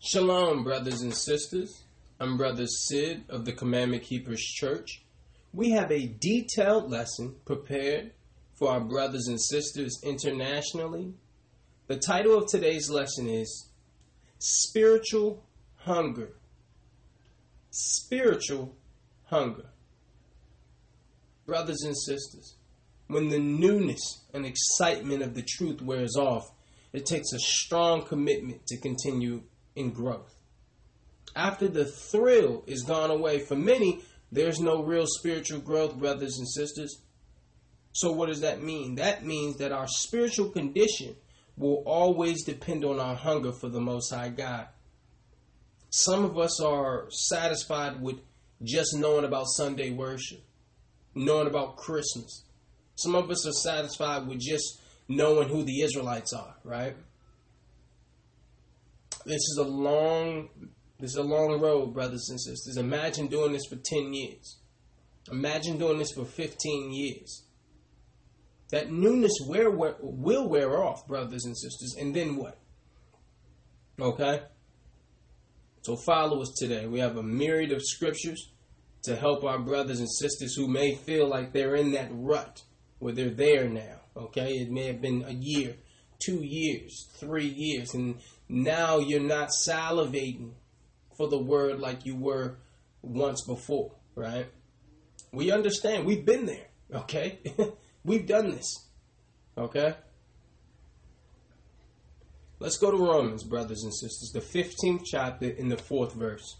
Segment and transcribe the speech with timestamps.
[0.00, 1.82] Shalom, brothers and sisters.
[2.20, 5.02] I'm Brother Sid of the Commandment Keepers Church.
[5.52, 8.12] We have a detailed lesson prepared
[8.54, 11.14] for our brothers and sisters internationally.
[11.88, 13.70] The title of today's lesson is
[14.38, 15.44] Spiritual
[15.78, 16.36] Hunger.
[17.70, 18.76] Spiritual
[19.24, 19.66] Hunger.
[21.44, 22.54] Brothers and sisters,
[23.08, 26.44] when the newness and excitement of the truth wears off,
[26.92, 29.42] it takes a strong commitment to continue
[29.78, 30.34] in growth.
[31.36, 36.48] After the thrill is gone away, for many, there's no real spiritual growth, brothers and
[36.48, 37.02] sisters.
[37.92, 38.96] So, what does that mean?
[38.96, 41.16] That means that our spiritual condition
[41.56, 44.68] will always depend on our hunger for the Most High God.
[45.90, 48.20] Some of us are satisfied with
[48.62, 50.42] just knowing about Sunday worship,
[51.14, 52.44] knowing about Christmas.
[52.96, 56.96] Some of us are satisfied with just knowing who the Israelites are, right?
[59.24, 60.48] This is a long
[61.00, 62.76] this is a long road, brothers and sisters.
[62.76, 64.58] Imagine doing this for 10 years.
[65.30, 67.44] Imagine doing this for 15 years.
[68.70, 71.94] That newness wear, wear, will wear off, brothers and sisters.
[71.98, 72.58] And then what?
[74.00, 74.42] Okay?
[75.82, 76.86] So follow us today.
[76.86, 78.50] We have a myriad of scriptures
[79.04, 82.62] to help our brothers and sisters who may feel like they're in that rut
[82.98, 84.00] where they're there now.
[84.16, 84.50] Okay?
[84.54, 85.76] It may have been a year,
[86.18, 88.16] two years, three years, and
[88.48, 90.52] now you're not salivating
[91.16, 92.56] for the word like you were
[93.02, 94.46] once before, right?
[95.32, 96.06] We understand.
[96.06, 97.40] We've been there, okay?
[98.04, 98.86] We've done this,
[99.56, 99.94] okay?
[102.60, 106.56] Let's go to Romans, brothers and sisters, the 15th chapter in the fourth verse.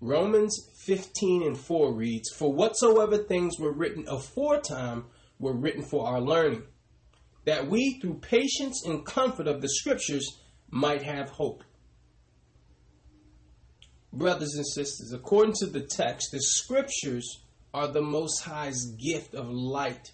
[0.00, 5.04] Romans 15 and 4 reads, For whatsoever things were written aforetime
[5.38, 6.64] were written for our learning
[7.46, 11.64] that we, through patience and comfort of the scriptures, might have hope.
[14.12, 17.40] Brothers and sisters, according to the text, the scriptures
[17.72, 20.12] are the Most High's gift of light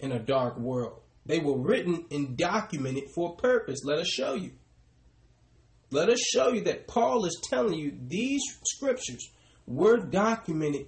[0.00, 1.00] in a dark world.
[1.26, 3.80] They were written and documented for a purpose.
[3.84, 4.52] Let us show you.
[5.90, 9.30] Let us show you that Paul is telling you these scriptures
[9.66, 10.86] were documented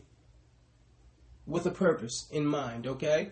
[1.46, 3.30] with a purpose in mind, okay?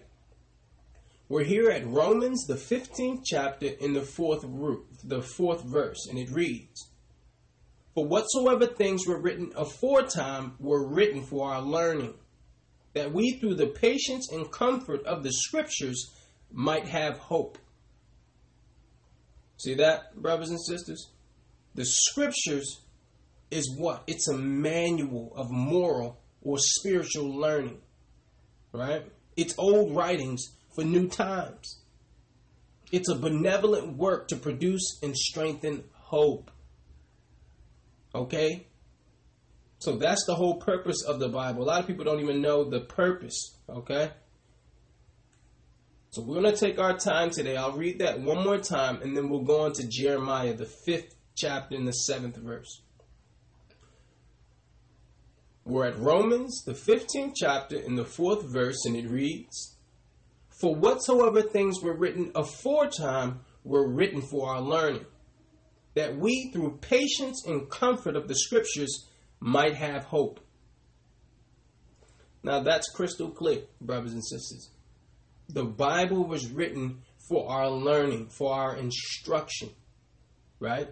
[1.26, 6.18] We're here at Romans, the 15th chapter, in the fourth, root, the fourth verse, and
[6.18, 6.90] it reads,
[7.94, 12.14] For whatsoever things were written aforetime were written for our learning,
[12.92, 16.12] that we through the patience and comfort of the scriptures
[16.52, 17.56] might have hope.
[19.56, 21.10] See that, brothers and sisters?
[21.74, 22.82] The scriptures
[23.50, 24.04] is what?
[24.06, 27.80] It's a manual of moral or spiritual learning,
[28.72, 29.06] right?
[29.38, 31.80] It's old writings for new times.
[32.92, 36.50] It's a benevolent work to produce and strengthen hope.
[38.14, 38.66] Okay?
[39.78, 41.64] So that's the whole purpose of the Bible.
[41.64, 43.58] A lot of people don't even know the purpose.
[43.68, 44.10] Okay?
[46.10, 47.56] So we're going to take our time today.
[47.56, 51.16] I'll read that one more time and then we'll go on to Jeremiah, the fifth
[51.36, 52.82] chapter, in the seventh verse.
[55.64, 59.73] We're at Romans, the 15th chapter, in the fourth verse, and it reads
[60.64, 65.04] for whatsoever things were written aforetime were written for our learning,
[65.92, 69.06] that we through patience and comfort of the scriptures
[69.40, 70.40] might have hope.
[72.42, 74.70] Now that's crystal clear, brothers and sisters.
[75.50, 79.68] The Bible was written for our learning, for our instruction,
[80.60, 80.88] right?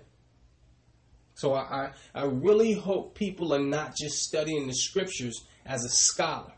[1.32, 6.52] So I, I really hope people are not just studying the scriptures as a scholar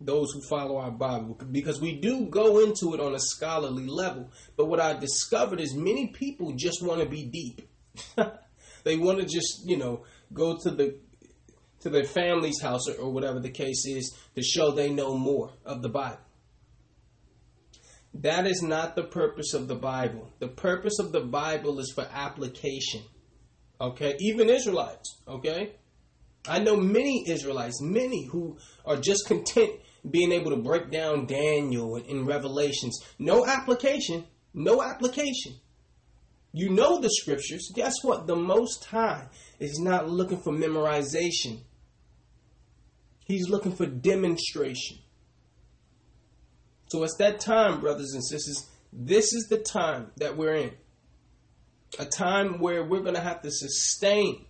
[0.00, 4.30] those who follow our Bible because we do go into it on a scholarly level.
[4.56, 7.68] But what I discovered is many people just want to be deep.
[8.84, 10.98] they want to just, you know, go to the
[11.80, 15.50] to their family's house or, or whatever the case is to show they know more
[15.64, 16.18] of the Bible.
[18.12, 20.30] That is not the purpose of the Bible.
[20.40, 23.02] The purpose of the Bible is for application.
[23.80, 24.16] Okay?
[24.20, 25.72] Even Israelites, okay?
[26.46, 29.72] I know many Israelites, many who are just content
[30.08, 32.98] being able to break down Daniel in Revelations.
[33.18, 34.24] No application.
[34.54, 35.54] No application.
[36.52, 37.70] You know the scriptures.
[37.74, 38.26] Guess what?
[38.26, 41.60] The Most High is not looking for memorization,
[43.26, 44.98] He's looking for demonstration.
[46.88, 48.68] So it's that time, brothers and sisters.
[48.92, 50.72] This is the time that we're in.
[52.00, 54.46] A time where we're going to have to sustain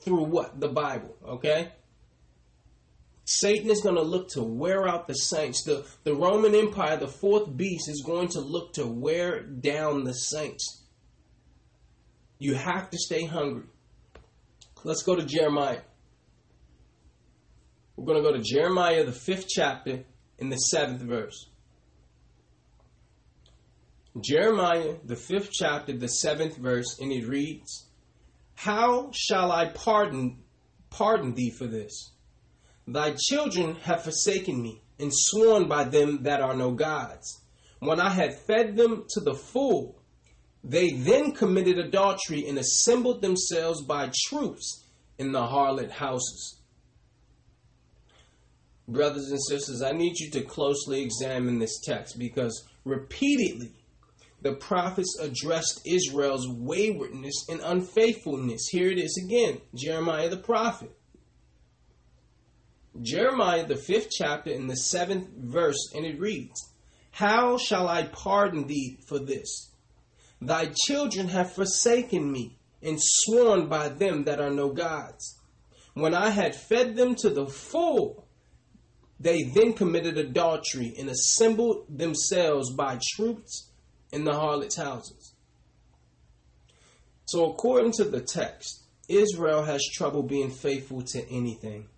[0.00, 0.60] through what?
[0.60, 1.72] The Bible, okay?
[3.30, 5.62] Satan is going to look to wear out the saints.
[5.62, 10.14] The, the Roman Empire, the fourth beast, is going to look to wear down the
[10.14, 10.82] saints.
[12.38, 13.66] You have to stay hungry.
[14.82, 15.82] Let's go to Jeremiah.
[17.96, 20.04] We're going to go to Jeremiah, the fifth chapter,
[20.38, 21.50] in the seventh verse.
[24.18, 27.88] Jeremiah, the fifth chapter, the seventh verse, and it reads,
[28.54, 30.38] How shall I pardon
[30.88, 32.14] pardon thee for this?
[32.90, 37.42] Thy children have forsaken me, and sworn by them that are no gods.
[37.80, 40.00] When I had fed them to the full,
[40.64, 44.84] they then committed adultery and assembled themselves by troops
[45.18, 46.62] in the harlot houses.
[48.88, 53.74] Brothers and sisters, I need you to closely examine this text because repeatedly
[54.40, 58.68] the prophets addressed Israel's waywardness and unfaithfulness.
[58.70, 60.97] Here it is again Jeremiah the prophet.
[63.02, 66.72] Jeremiah, the fifth chapter, in the seventh verse, and it reads
[67.12, 69.70] How shall I pardon thee for this?
[70.40, 75.38] Thy children have forsaken me and sworn by them that are no gods.
[75.94, 78.28] When I had fed them to the full,
[79.18, 83.70] they then committed adultery and assembled themselves by troops
[84.12, 85.34] in the harlots' houses.
[87.26, 91.88] So, according to the text, Israel has trouble being faithful to anything.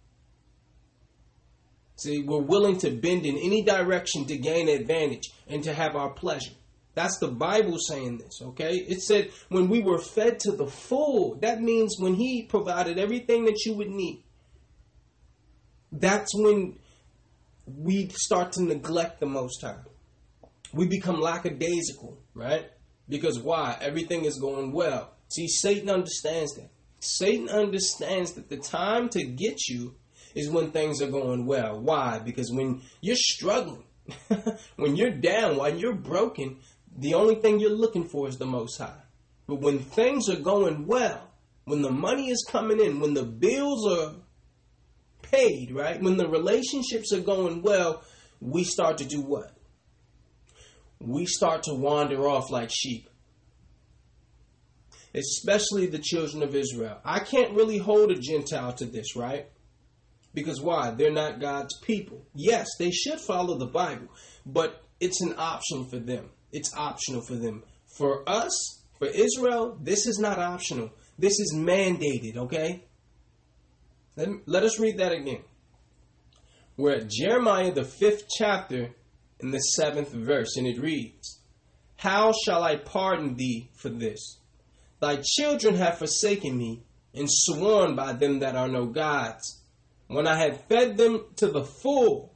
[2.00, 6.08] See, we're willing to bend in any direction to gain advantage and to have our
[6.08, 6.52] pleasure.
[6.94, 8.76] That's the Bible saying this, okay?
[8.76, 13.44] It said when we were fed to the full, that means when He provided everything
[13.44, 14.24] that you would need.
[15.92, 16.78] That's when
[17.66, 19.76] we start to neglect the Most High.
[20.72, 22.70] We become lackadaisical, right?
[23.10, 23.76] Because why?
[23.82, 25.12] Everything is going well.
[25.28, 26.70] See, Satan understands that.
[27.00, 29.96] Satan understands that the time to get you
[30.34, 31.80] is when things are going well.
[31.80, 32.18] Why?
[32.18, 33.84] Because when you're struggling,
[34.76, 36.58] when you're down, when you're broken,
[36.96, 39.02] the only thing you're looking for is the Most High.
[39.46, 41.30] But when things are going well,
[41.64, 44.14] when the money is coming in, when the bills are
[45.22, 46.00] paid, right?
[46.00, 48.02] When the relationships are going well,
[48.40, 49.52] we start to do what?
[51.00, 53.08] We start to wander off like sheep.
[55.14, 56.98] Especially the children of Israel.
[57.04, 59.48] I can't really hold a Gentile to this, right?
[60.32, 60.92] Because why?
[60.92, 62.24] They're not God's people.
[62.34, 64.08] Yes, they should follow the Bible,
[64.46, 66.30] but it's an option for them.
[66.52, 67.64] It's optional for them.
[67.96, 70.90] For us, for Israel, this is not optional.
[71.18, 72.84] This is mandated, okay?
[74.16, 75.42] Let, let us read that again.
[76.76, 78.94] We're at Jeremiah, the fifth chapter,
[79.40, 81.40] in the seventh verse, and it reads
[81.96, 84.38] How shall I pardon thee for this?
[85.00, 86.82] Thy children have forsaken me,
[87.14, 89.59] and sworn by them that are no gods
[90.10, 92.34] when I had fed them to the full,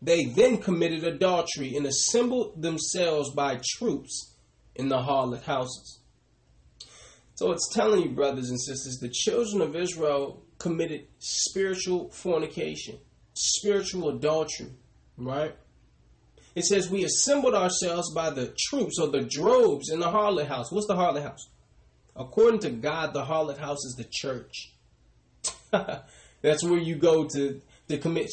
[0.00, 4.34] they then committed adultery and assembled themselves by troops
[4.74, 6.00] in the harlot houses.
[7.34, 12.98] So it's telling you, brothers and sisters, the children of Israel committed spiritual fornication,
[13.34, 14.72] spiritual adultery,
[15.18, 15.54] right?
[16.54, 20.72] It says we assembled ourselves by the troops or the droves in the harlot house.
[20.72, 21.48] What's the harlot house?
[22.16, 24.72] According to God, the harlot house is the church.
[26.42, 28.30] That's where you go to to commit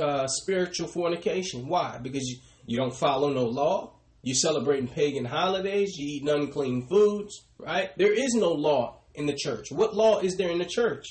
[0.00, 1.68] uh, spiritual fornication.
[1.68, 1.98] Why?
[2.02, 3.94] Because you, you don't follow no law.
[4.22, 5.96] You're celebrating pagan holidays.
[5.96, 7.44] You eat unclean foods.
[7.58, 7.96] Right?
[7.96, 9.70] There is no law in the church.
[9.70, 11.06] What law is there in the church?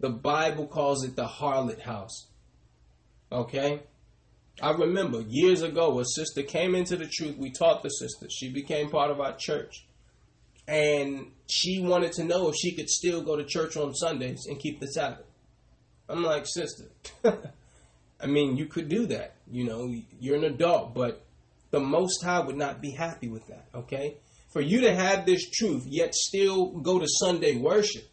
[0.00, 2.26] The Bible calls it the harlot house.
[3.30, 3.82] Okay?
[4.62, 7.36] I remember years ago a sister came into the truth.
[7.36, 8.26] We taught the sister.
[8.30, 9.86] She became part of our church.
[10.66, 14.58] And she wanted to know if she could still go to church on Sundays and
[14.58, 15.26] keep the Sabbath.
[16.08, 16.84] I'm like, sister,
[18.20, 19.34] I mean, you could do that.
[19.50, 21.24] You know, you're an adult, but
[21.70, 24.16] the Most High would not be happy with that, okay?
[24.52, 28.04] For you to have this truth, yet still go to Sunday worship,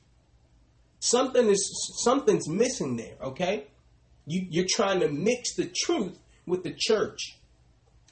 [0.99, 3.67] something is something's missing there, okay?
[4.25, 7.37] You, you're trying to mix the truth with the church.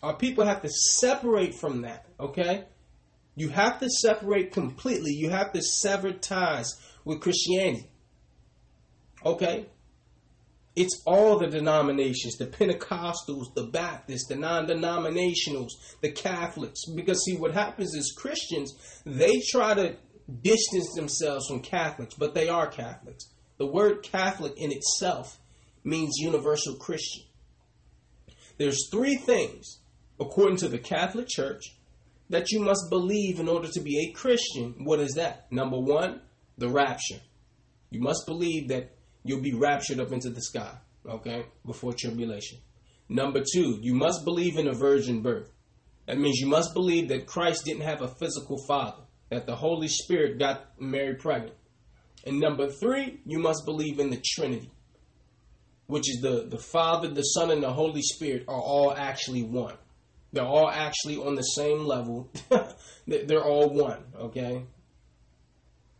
[0.03, 2.65] Our people have to separate from that, okay?
[3.35, 5.11] You have to separate completely.
[5.11, 7.89] You have to sever ties with Christianity.
[9.25, 9.65] Okay?
[10.75, 15.71] It's all the denominations, the Pentecostals, the Baptists, the non denominationals,
[16.01, 16.85] the Catholics.
[16.85, 18.73] Because, see, what happens is Christians,
[19.05, 19.95] they try to
[20.41, 23.25] distance themselves from Catholics, but they are Catholics.
[23.57, 25.39] The word Catholic in itself
[25.83, 27.23] means universal Christian.
[28.57, 29.79] There's three things,
[30.19, 31.75] according to the Catholic Church,
[32.29, 34.75] that you must believe in order to be a Christian.
[34.85, 35.51] What is that?
[35.51, 36.21] Number one,
[36.57, 37.21] the rapture.
[37.89, 38.91] You must believe that
[39.23, 40.73] you'll be raptured up into the sky,
[41.07, 42.59] okay, before tribulation.
[43.07, 45.51] Number two, you must believe in a virgin birth.
[46.05, 49.03] That means you must believe that Christ didn't have a physical father.
[49.29, 51.53] that the Holy Spirit got Mary pregnant.
[52.25, 54.71] And number three, you must believe in the Trinity,
[55.85, 59.75] which is the, the Father, the Son, and the Holy Spirit are all actually one.
[60.33, 62.31] They're all actually on the same level.
[63.07, 64.63] They're all one, okay?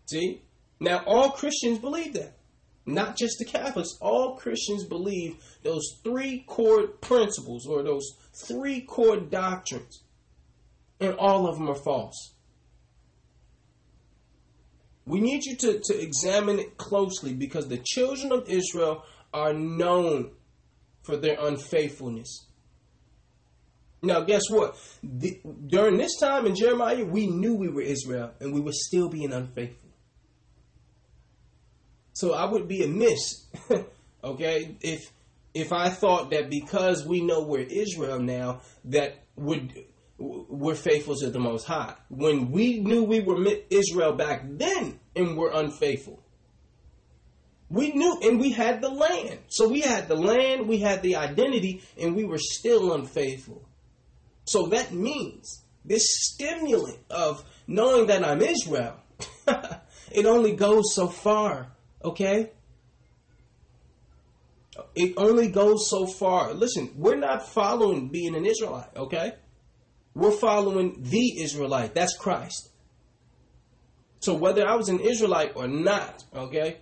[0.07, 0.41] See?
[0.79, 2.38] Now, all Christians believe that.
[2.89, 3.97] Not just the Catholics.
[4.01, 8.15] All Christians believe those three core principles or those
[8.47, 10.01] three core doctrines.
[10.99, 12.33] And all of them are false.
[15.05, 19.03] We need you to, to examine it closely because the children of Israel
[19.33, 20.31] are known
[21.03, 22.45] for their unfaithfulness.
[24.01, 24.77] Now, guess what?
[25.03, 29.09] The, during this time in Jeremiah, we knew we were Israel and we were still
[29.09, 29.88] being unfaithful.
[32.19, 33.45] So I would be amiss,
[34.25, 35.09] okay, if
[35.53, 39.85] if I thought that because we know we're Israel now, that would
[40.17, 41.95] we're faithful to the Most High.
[42.09, 46.21] When we knew we were Israel back then and were unfaithful,
[47.69, 49.39] we knew and we had the land.
[49.47, 53.63] So we had the land, we had the identity, and we were still unfaithful.
[54.43, 58.97] So that means this stimulant of knowing that I'm Israel,
[60.11, 61.71] it only goes so far,
[62.03, 62.51] okay?
[64.95, 66.53] It only goes so far.
[66.53, 69.33] Listen, we're not following being an Israelite, okay?
[70.13, 71.93] We're following the Israelite.
[71.93, 72.69] That's Christ.
[74.21, 76.77] So whether I was an Israelite or not, okay?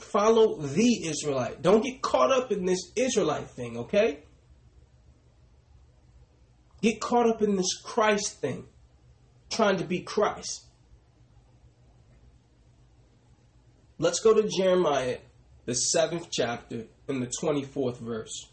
[0.00, 1.62] Follow the Israelite.
[1.62, 4.20] Don't get caught up in this Israelite thing, okay?
[6.82, 8.66] Get caught up in this Christ thing,
[9.50, 10.66] trying to be Christ.
[14.02, 15.18] Let's go to Jeremiah,
[15.64, 18.48] the seventh chapter, in the 24th verse.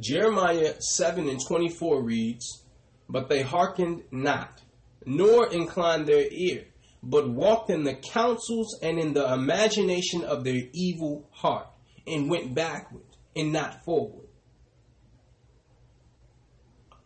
[0.00, 2.64] Jeremiah 7 and 24 reads,
[3.06, 4.62] But they hearkened not,
[5.04, 6.64] nor inclined their ear,
[7.02, 11.68] but walked in the counsels and in the imagination of their evil heart,
[12.06, 13.04] and went backward
[13.36, 14.23] and not forward.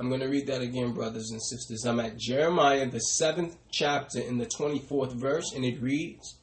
[0.00, 1.85] I'm going to read that again, brothers and sisters.
[1.85, 6.37] I'm at Jeremiah, the seventh chapter, in the 24th verse, and it reads,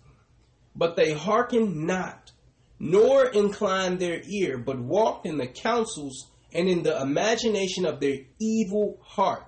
[0.75, 2.33] But they hearkened not,
[2.79, 8.17] nor inclined their ear, but walked in the counsels and in the imagination of their
[8.39, 9.45] evil heart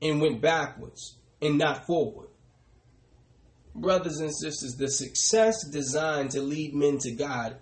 [0.00, 2.28] and went backwards and not forward.
[3.74, 7.56] Brothers and sisters, the success designed to lead men to God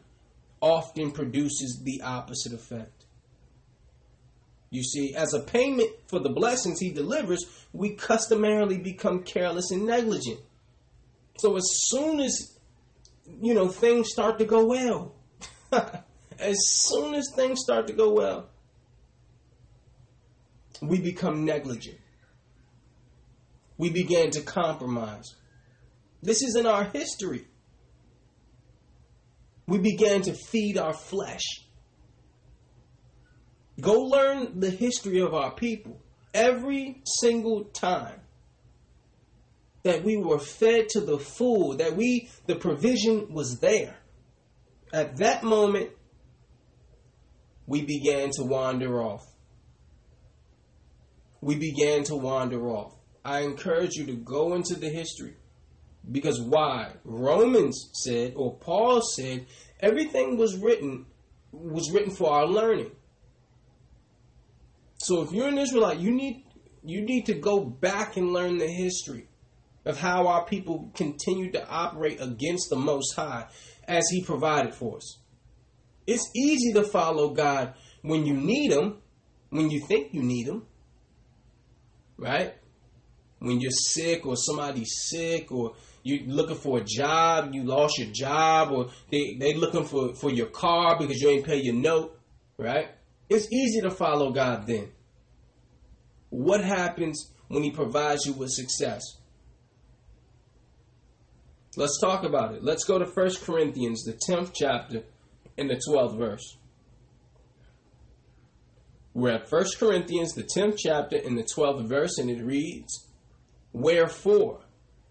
[0.61, 2.96] often produces the opposite effect.
[4.71, 9.87] You see, as a payment for the blessings he delivers, we customarily become careless and
[9.87, 10.41] negligent.
[11.39, 12.59] So as soon as
[13.41, 15.15] you know things start to go well,
[16.39, 18.49] as soon as things start to go well,
[20.81, 21.99] we become negligent.
[23.79, 25.35] We begin to compromise.
[26.23, 27.47] This is in our history.
[29.67, 31.66] We began to feed our flesh.
[33.81, 36.01] Go learn the history of our people.
[36.33, 38.21] Every single time
[39.83, 43.97] that we were fed to the full, that we, the provision was there.
[44.93, 45.91] At that moment,
[47.67, 49.25] we began to wander off
[51.47, 52.93] we began to wander off.
[53.25, 55.37] I encourage you to go into the history.
[56.11, 56.93] Because why?
[57.05, 59.47] Romans said, or Paul said,
[59.81, 61.07] everything was written
[61.53, 62.91] was written for our learning.
[65.07, 66.45] So if you're an Israelite, you need
[66.85, 69.29] you need to go back and learn the history
[69.85, 73.47] of how our people continued to operate against the Most High
[73.87, 75.19] as He provided for us.
[76.07, 78.99] It's easy to follow God when you need Him,
[79.51, 80.63] when you think you need Him
[82.19, 82.55] right?
[83.39, 88.09] When you're sick or somebody's sick or you're looking for a job, you lost your
[88.13, 92.19] job, or they they looking for, for your car because you ain't pay your note,
[92.57, 92.89] right?
[93.29, 94.89] It's easy to follow God then.
[96.37, 99.01] What happens when He provides you with success?
[101.79, 102.63] Let's talk about it.
[102.63, 105.05] Let's go to 1 Corinthians, the 10th chapter,
[105.57, 106.59] in the 12th verse.
[109.15, 113.09] We're at 1 Corinthians, the 10th chapter, in the 12th verse, and it reads,
[113.73, 114.61] Wherefore,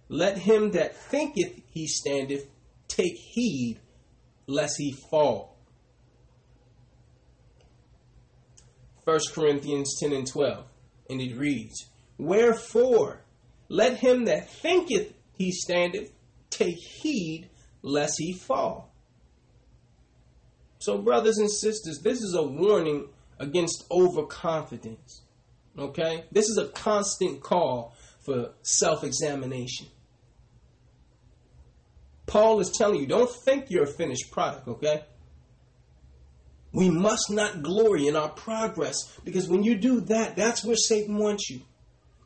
[0.08, 2.46] let him that thinketh he standeth
[2.88, 3.80] take heed
[4.46, 5.58] lest he fall.
[9.06, 10.66] 1 Corinthians 10 and 12,
[11.10, 13.22] and it reads, Wherefore,
[13.68, 16.12] let him that thinketh he standeth
[16.50, 17.50] take heed
[17.82, 18.92] lest he fall.
[20.80, 23.08] So, brothers and sisters, this is a warning
[23.40, 25.22] against overconfidence.
[25.78, 26.26] Okay?
[26.32, 29.88] This is a constant call for self examination.
[32.26, 35.04] Paul is telling you, don't think you're a finished product, okay?
[36.76, 41.18] We must not glory in our progress because when you do that, that's where Satan
[41.18, 41.62] wants you.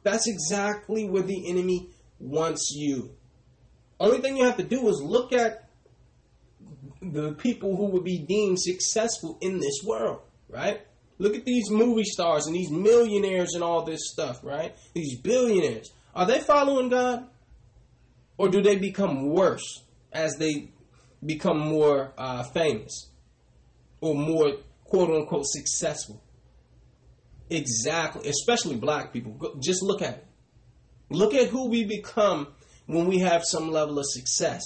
[0.02, 3.12] That's exactly where the enemy wants you.
[4.00, 5.70] Only thing you have to do is look at
[7.00, 10.82] the people who would be deemed successful in this world, right?
[11.20, 14.76] Look at these movie stars and these millionaires and all this stuff, right?
[14.96, 15.92] These billionaires.
[16.16, 17.28] Are they following God?
[18.40, 20.72] Or do they become worse as they
[21.24, 23.09] become more uh, famous
[24.02, 24.54] or more
[24.86, 26.22] quote unquote successful?
[27.50, 29.56] Exactly, especially black people.
[29.60, 30.26] Just look at it.
[31.10, 32.48] Look at who we become
[32.86, 34.62] when we have some level of success.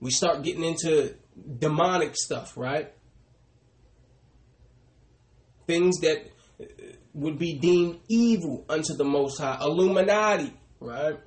[0.00, 1.14] We start getting into
[1.58, 2.92] demonic stuff, right?
[5.66, 6.64] Things that uh,
[7.14, 9.58] would be deemed evil unto the Most High.
[9.60, 11.20] Illuminati, right?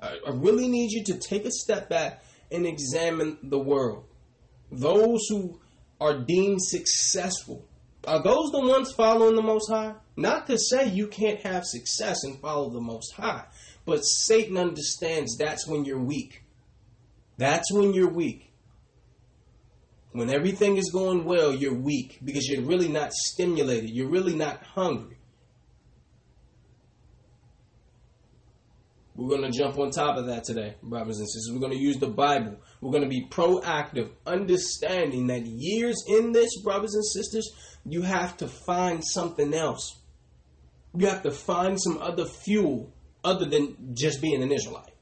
[0.00, 4.04] I, I really need you to take a step back and examine the world.
[4.70, 5.60] Those who
[6.00, 7.66] are deemed successful,
[8.06, 9.94] are those the ones following the Most High?
[10.16, 13.44] Not to say you can't have success and follow the Most High,
[13.84, 16.44] but Satan understands that's when you're weak.
[17.36, 18.50] That's when you're weak.
[20.12, 23.90] When everything is going well, you're weak because you're really not stimulated.
[23.90, 25.17] You're really not hungry.
[29.18, 31.50] We're going to jump on top of that today, brothers and sisters.
[31.52, 32.56] We're going to use the Bible.
[32.80, 37.50] We're going to be proactive, understanding that years in this, brothers and sisters,
[37.84, 39.98] you have to find something else.
[40.96, 42.92] You have to find some other fuel
[43.24, 44.94] other than just being an Israelite.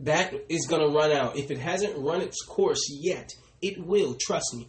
[0.00, 1.36] That is going to run out.
[1.36, 4.68] If it hasn't run its course yet, it will, trust me,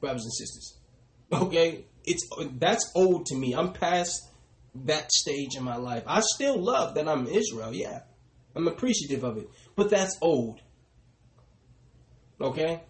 [0.00, 0.78] brothers and sisters.
[1.30, 1.84] Okay?
[2.04, 2.26] It's
[2.58, 3.52] that's old to me.
[3.52, 4.31] I'm past
[4.74, 6.04] that stage in my life.
[6.06, 8.00] I still love that I'm Israel, yeah.
[8.54, 9.48] I'm appreciative of it.
[9.76, 10.60] But that's old.
[12.40, 12.82] Okay?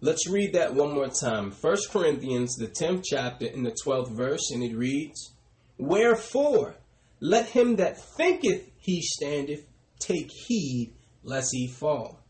[0.00, 1.52] Let's read that one more time.
[1.52, 5.32] 1 Corinthians, the 10th chapter, in the 12th verse, and it reads
[5.78, 6.76] Wherefore,
[7.20, 9.66] let him that thinketh he standeth
[9.98, 12.20] take heed lest he fall.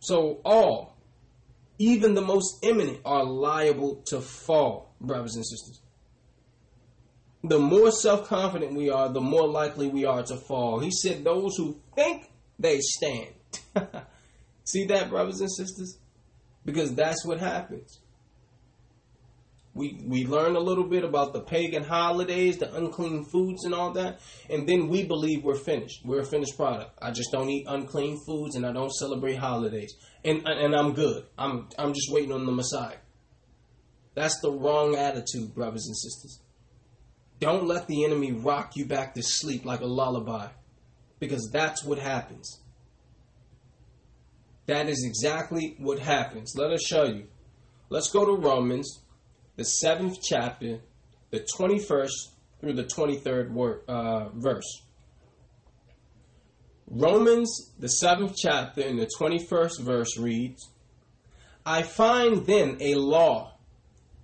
[0.00, 0.97] So all,
[1.78, 5.80] even the most eminent, are liable to fall, brothers and sisters.
[7.44, 10.80] The more self confident we are, the more likely we are to fall.
[10.80, 13.34] He said, Those who think they stand.
[14.64, 15.98] See that, brothers and sisters?
[16.64, 18.00] Because that's what happens.
[19.78, 23.92] We we learn a little bit about the pagan holidays, the unclean foods, and all
[23.92, 24.18] that,
[24.50, 26.04] and then we believe we're finished.
[26.04, 26.98] We're a finished product.
[27.00, 31.26] I just don't eat unclean foods, and I don't celebrate holidays, and and I'm good.
[31.38, 32.96] I'm I'm just waiting on the Messiah.
[34.16, 36.40] That's the wrong attitude, brothers and sisters.
[37.38, 40.48] Don't let the enemy rock you back to sleep like a lullaby,
[41.20, 42.60] because that's what happens.
[44.66, 46.54] That is exactly what happens.
[46.56, 47.28] Let us show you.
[47.90, 49.04] Let's go to Romans
[49.58, 50.78] the seventh chapter,
[51.30, 52.28] the 21st
[52.60, 54.82] through the 23rd word, uh, verse.
[56.86, 60.70] Romans, the seventh chapter, in the 21st verse reads
[61.66, 63.58] I find then a law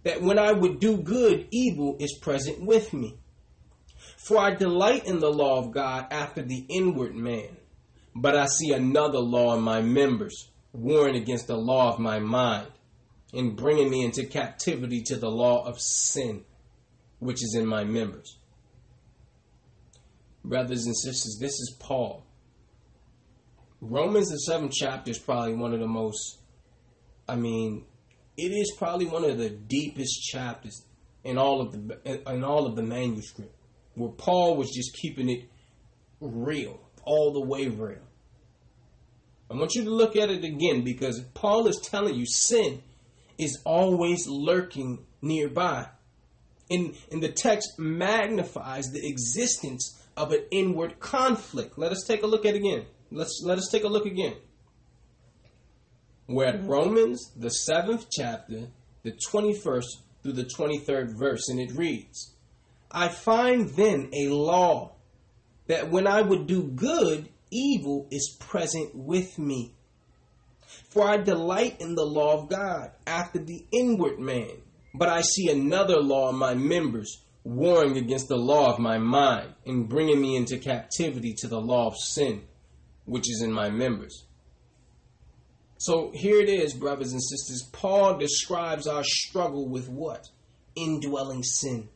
[0.05, 3.19] that when I would do good, evil is present with me.
[4.17, 7.57] For I delight in the law of God after the inward man,
[8.15, 12.69] but I see another law in my members, warring against the law of my mind
[13.35, 16.45] in bringing me into captivity to the law of sin,
[17.19, 18.39] which is in my members.
[20.45, 22.25] Brothers and sisters, this is Paul.
[23.81, 26.39] Romans, the seventh chapter, is probably one of the most,
[27.29, 27.85] I mean,
[28.37, 30.85] it is probably one of the deepest chapters
[31.25, 33.55] in all of the in all of the manuscript,
[33.95, 35.49] where Paul was just keeping it
[36.21, 38.07] real, all the way real.
[39.51, 42.83] I want you to look at it again because Paul is telling you sin
[43.39, 45.87] is always lurking nearby.
[46.71, 51.79] And, and the text magnifies the existence of an inward conflict.
[51.79, 52.87] Let us take a look at it again.
[53.11, 54.35] Let's let us take a look again.
[56.27, 58.69] We're at Romans, the seventh chapter,
[59.03, 59.85] the 21st
[60.23, 62.35] through the 23rd verse, and it reads
[62.91, 64.95] I find then a law
[65.67, 69.75] that when I would do good, evil is present with me.
[70.95, 74.63] For I delight in the law of God after the inward man.
[74.95, 79.55] But I see another law in my members, warring against the law of my mind,
[79.67, 82.45] and bringing me into captivity to the law of sin,
[83.07, 84.25] which is in my members.
[85.79, 87.69] So here it is, brothers and sisters.
[87.73, 90.29] Paul describes our struggle with what?
[90.77, 91.89] Indwelling sin.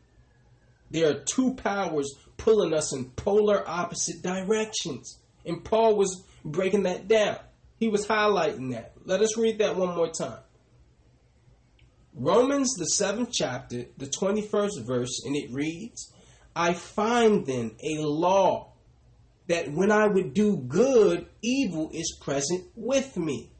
[0.91, 5.21] There are two powers pulling us in polar opposite directions.
[5.47, 7.39] And Paul was breaking that down.
[7.79, 8.93] He was highlighting that.
[9.05, 10.41] Let us read that one more time.
[12.15, 16.13] Romans, the seventh chapter, the 21st verse, and it reads
[16.57, 18.73] I find then a law
[19.47, 23.51] that when I would do good, evil is present with me.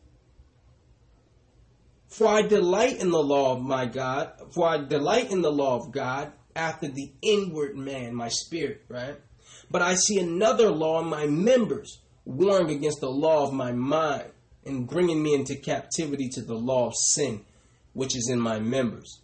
[2.09, 5.77] For I delight in the law of my God, for I delight in the law
[5.77, 9.17] of God after the inward man, my spirit, right?
[9.71, 14.31] But I see another law in my members, warring against the law of my mind
[14.67, 17.43] and bringing me into captivity to the law of sin,
[17.95, 19.23] which is in my members.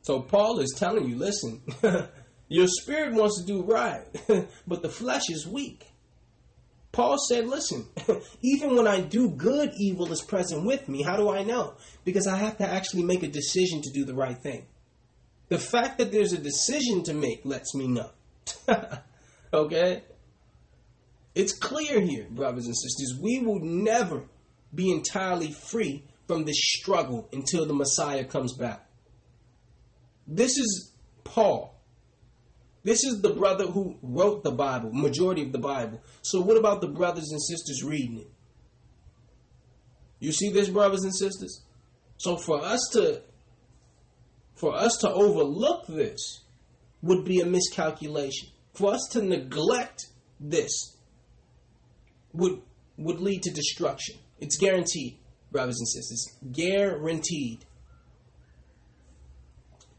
[0.00, 1.60] So Paul is telling you, listen,
[2.48, 4.04] your spirit wants to do right,
[4.66, 5.84] but the flesh is weak.
[6.90, 7.84] Paul said, listen,
[8.42, 11.02] even when I do good, evil is present with me.
[11.02, 11.74] How do I know?
[12.04, 14.64] Because I have to actually make a decision to do the right thing.
[15.48, 18.10] The fact that there's a decision to make lets me know.
[19.52, 20.02] okay?
[21.36, 24.24] It's clear here, brothers and sisters, we will never
[24.74, 28.88] be entirely free from this struggle until the Messiah comes back.
[30.26, 30.92] This is
[31.24, 31.78] Paul.
[32.84, 36.00] This is the brother who wrote the Bible, majority of the Bible.
[36.22, 38.30] So what about the brothers and sisters reading it?
[40.18, 41.62] You see this, brothers and sisters?
[42.16, 43.20] So for us to
[44.54, 46.44] for us to overlook this
[47.02, 48.48] would be a miscalculation.
[48.72, 50.06] For us to neglect
[50.40, 50.95] this
[52.36, 52.60] would
[52.96, 54.16] would lead to destruction.
[54.38, 55.18] It's guaranteed,
[55.50, 56.26] brothers and sisters.
[56.52, 57.64] Guaranteed.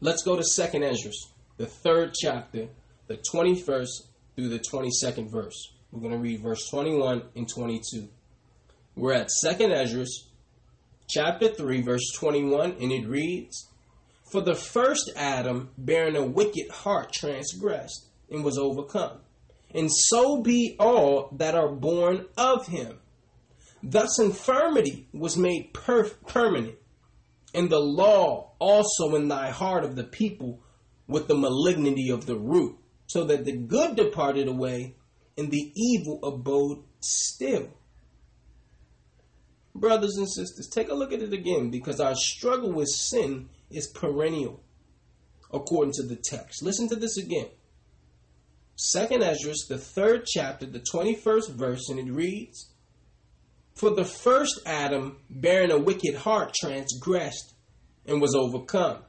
[0.00, 2.68] Let's go to Second Esdras the third chapter,
[3.08, 3.88] the 21st
[4.34, 5.72] through the 22nd verse.
[5.90, 8.08] We're going to read verse 21 and 22.
[8.94, 10.28] We're at 2nd Esdras,
[11.08, 13.68] chapter 3, verse 21, and it reads
[14.30, 19.18] For the first Adam, bearing a wicked heart, transgressed and was overcome.
[19.74, 22.98] And so be all that are born of him.
[23.82, 26.76] Thus infirmity was made perf- permanent,
[27.54, 30.60] and the law also in thy heart of the people
[31.06, 32.76] with the malignity of the root,
[33.06, 34.96] so that the good departed away
[35.36, 37.68] and the evil abode still.
[39.74, 43.86] Brothers and sisters, take a look at it again because our struggle with sin is
[43.86, 44.60] perennial,
[45.52, 46.62] according to the text.
[46.62, 47.46] Listen to this again.
[48.78, 52.70] Second Esdras, the third chapter, the 21st verse, and it reads
[53.74, 57.54] For the first Adam, bearing a wicked heart, transgressed
[58.06, 59.02] and was overcome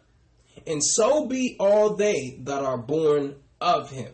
[0.65, 4.13] and so be all they that are born of him.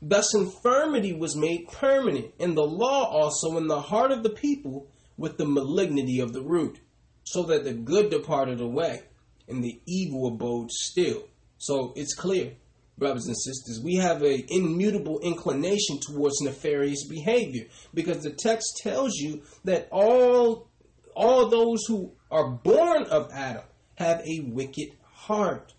[0.00, 4.88] Thus infirmity was made permanent, and the law also in the heart of the people
[5.16, 6.80] with the malignity of the root,
[7.24, 9.02] so that the good departed away,
[9.48, 11.24] and the evil abode still.
[11.58, 12.54] So it's clear,
[12.98, 19.14] brothers and sisters, we have an immutable inclination towards nefarious behavior, because the text tells
[19.16, 20.68] you that all
[21.14, 23.62] all those who are born of Adam
[23.96, 25.72] have a wicked heart.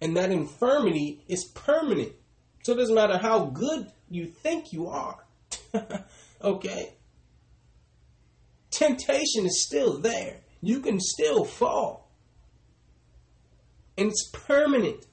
[0.00, 2.12] And that infirmity is permanent.
[2.62, 5.18] So it doesn't matter how good you think you are.
[6.42, 6.94] okay?
[8.70, 10.40] Temptation is still there.
[10.62, 12.10] You can still fall.
[13.98, 15.04] And it's permanent.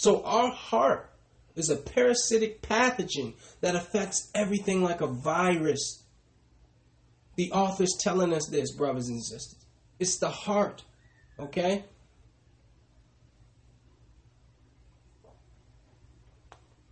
[0.00, 1.10] So our heart
[1.56, 6.04] is a parasitic pathogen that affects everything like a virus.
[7.36, 9.62] The author's telling us this, brothers and sisters.
[9.98, 10.84] It's the heart.
[11.38, 11.84] Okay?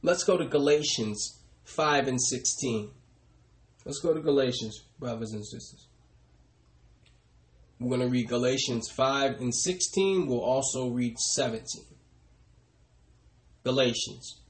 [0.03, 2.91] Let's go to Galatians 5 and 16.
[3.87, 5.89] Let's go to Galatians, brothers and sisters.
[7.81, 10.27] We're going to read Galatians 5 and 16.
[10.27, 11.88] We'll also read 17.
[13.65, 14.41] Galatians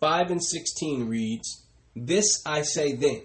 [0.00, 3.22] 5 and 16 reads, This I say then,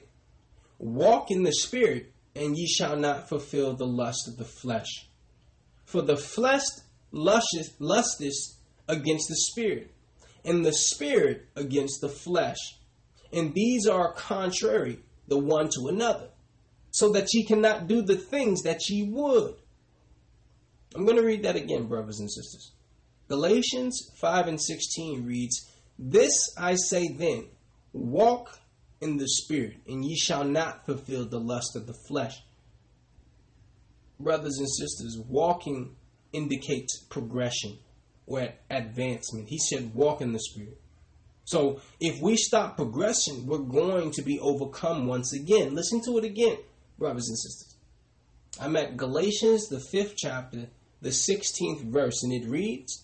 [0.79, 5.07] walk in the Spirit, and ye shall not fulfill the lust of the flesh.
[5.85, 6.63] For the flesh
[7.11, 9.93] lusteth, lusteth against the Spirit
[10.45, 12.57] and the spirit against the flesh.
[13.31, 16.29] And these are contrary the one to another,
[16.91, 19.55] so that ye cannot do the things that ye would.
[20.95, 22.72] I'm going to read that again, brothers and sisters.
[23.33, 25.67] Galatians 5 and 16 reads,
[25.97, 27.47] This I say then,
[27.91, 28.59] walk
[29.01, 32.43] in the Spirit, and ye shall not fulfill the lust of the flesh.
[34.19, 35.95] Brothers and sisters, walking
[36.31, 37.79] indicates progression
[38.27, 39.49] or advancement.
[39.49, 40.79] He said, walk in the Spirit.
[41.45, 45.73] So if we stop progressing, we're going to be overcome once again.
[45.73, 46.59] Listen to it again,
[46.99, 47.75] brothers and sisters.
[48.61, 50.67] I'm at Galatians, the fifth chapter,
[51.01, 53.02] the 16th verse, and it reads,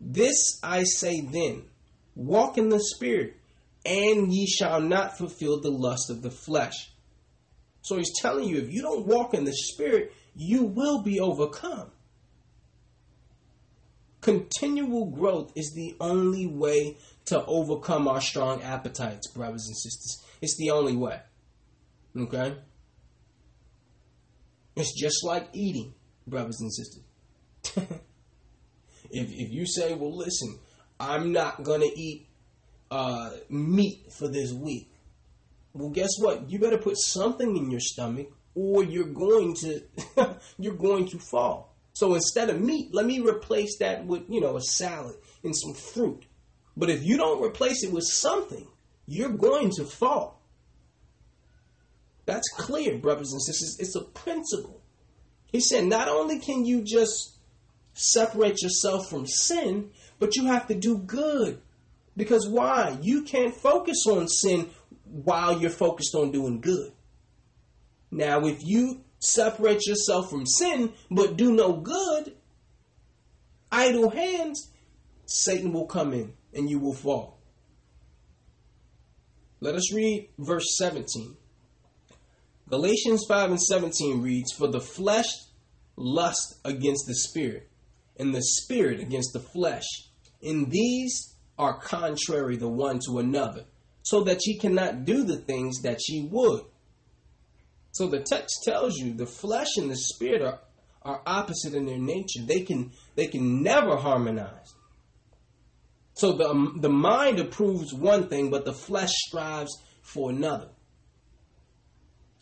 [0.00, 1.64] This I say then,
[2.14, 3.36] walk in the Spirit,
[3.84, 6.90] and ye shall not fulfill the lust of the flesh.
[7.82, 11.90] So he's telling you, if you don't walk in the Spirit, you will be overcome.
[14.20, 20.22] Continual growth is the only way to overcome our strong appetites, brothers and sisters.
[20.40, 21.20] It's the only way.
[22.16, 22.56] Okay?
[24.76, 25.94] It's just like eating,
[26.26, 27.02] brothers and sisters.
[29.10, 30.58] if, if you say, well, listen,
[31.00, 32.28] I'm not to eat
[32.90, 34.90] uh, meat for this week,
[35.72, 36.50] well, guess what?
[36.50, 39.82] You better put something in your stomach or you're going to
[40.58, 41.74] you're going to fall.
[41.92, 45.74] So instead of meat, let me replace that with, you know, a salad and some
[45.74, 46.24] fruit.
[46.76, 48.68] But if you don't replace it with something,
[49.06, 50.40] you're going to fall.
[52.24, 53.78] That's clear, brothers and sisters.
[53.80, 54.82] It's a principle.
[55.50, 57.37] He said, not only can you just
[57.98, 61.60] separate yourself from sin, but you have to do good.
[62.16, 62.96] Because why?
[63.02, 64.70] You can't focus on sin
[65.04, 66.92] while you're focused on doing good.
[68.10, 72.34] Now, if you separate yourself from sin but do no good,
[73.70, 74.70] idle hands,
[75.26, 77.38] Satan will come in and you will fall.
[79.60, 81.36] Let us read verse 17.
[82.68, 85.26] Galatians 5 and 17 reads, For the flesh
[85.96, 87.68] lust against the spirit,
[88.18, 89.86] and the spirit against the flesh.
[90.42, 93.64] And these are contrary the one to another,
[94.02, 96.62] so that ye cannot do the things that ye would.
[97.92, 100.60] So the text tells you the flesh and the spirit are,
[101.02, 102.42] are opposite in their nature.
[102.46, 104.74] They can they can never harmonize.
[106.14, 110.68] So the um, the mind approves one thing, but the flesh strives for another.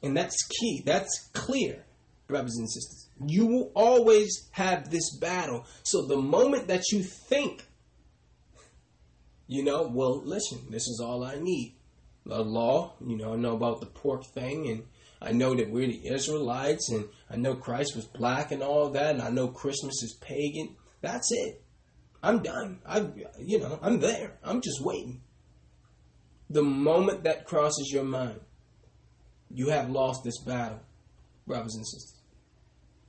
[0.03, 0.83] And that's key.
[0.85, 1.85] That's clear,
[2.27, 3.06] brothers and sisters.
[3.25, 5.67] You will always have this battle.
[5.83, 7.65] So the moment that you think,
[9.47, 11.77] you know, well, listen, this is all I need.
[12.27, 14.85] The law, you know, I know about the pork thing, and
[15.23, 19.15] I know that we're the Israelites, and I know Christ was black and all that,
[19.15, 20.77] and I know Christmas is pagan.
[21.01, 21.63] That's it.
[22.23, 22.81] I'm done.
[22.85, 23.07] I,
[23.39, 24.39] you know, I'm there.
[24.43, 25.23] I'm just waiting.
[26.51, 28.41] The moment that crosses your mind,
[29.51, 30.81] you have lost this battle,
[31.47, 32.16] brothers and sisters.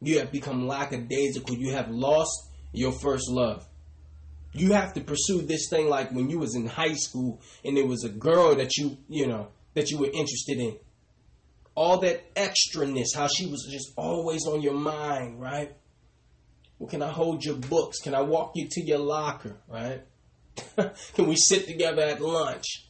[0.02, 1.56] You have become lackadaisical.
[1.56, 3.66] You have lost your first love.
[4.54, 7.88] You have to pursue this thing like when you was in high school and it
[7.88, 10.78] was a girl that you, you know, that you were interested in.
[11.76, 15.76] All that extraness, how she was just always on your mind, right?
[16.80, 18.00] Well, can I hold your books?
[18.00, 20.02] Can I walk you to your locker, right?
[21.14, 22.88] can we sit together at lunch?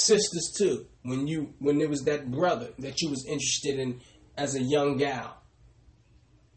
[0.00, 0.86] sisters too.
[1.02, 4.00] When you when there was that brother that you was interested in
[4.36, 5.36] as a young gal.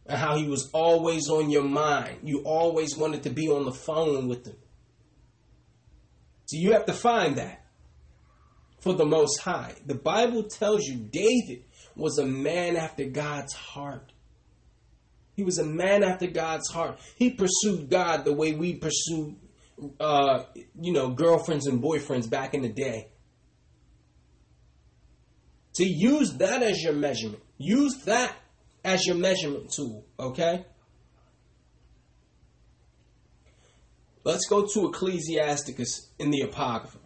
[0.06, 2.20] And how he was always on your mind.
[2.24, 4.58] You always wanted to be on the phone with him.
[6.46, 7.66] So you have to find that
[8.82, 9.76] for the Most High.
[9.86, 11.64] The Bible tells you David
[11.96, 14.12] was a man after God's heart.
[15.36, 17.00] He was a man after God's heart.
[17.16, 19.38] He pursued God the way we pursue,
[20.00, 20.44] uh,
[20.80, 23.08] you know, girlfriends and boyfriends back in the day
[25.76, 27.42] to use that as your measurement.
[27.58, 28.36] Use that
[28.84, 30.66] as your measurement tool, okay?
[34.24, 37.00] Let's go to Ecclesiasticus in the Apocrypha.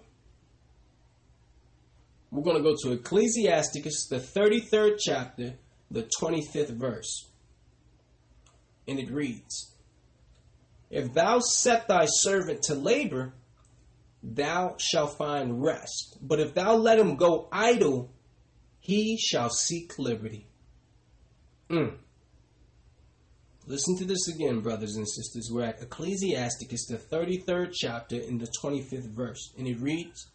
[2.32, 5.54] We're going to go to Ecclesiasticus, the 33rd chapter,
[5.90, 7.30] the 25th verse.
[8.88, 9.74] And it reads
[10.90, 13.34] If thou set thy servant to labor,
[14.22, 16.18] thou shalt find rest.
[16.22, 18.12] But if thou let him go idle,
[18.80, 20.48] he shall seek liberty.
[21.70, 21.98] Mm.
[23.66, 25.50] Listen to this again, brothers and sisters.
[25.52, 29.54] We're at Ecclesiasticus, the 33rd chapter, in the 25th verse.
[29.58, 30.28] And it reads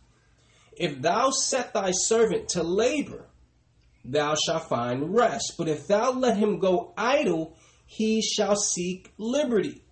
[0.76, 3.26] If thou set thy servant to labor,
[4.04, 5.54] thou shalt find rest.
[5.56, 9.82] But if thou let him go idle, he shall seek liberty.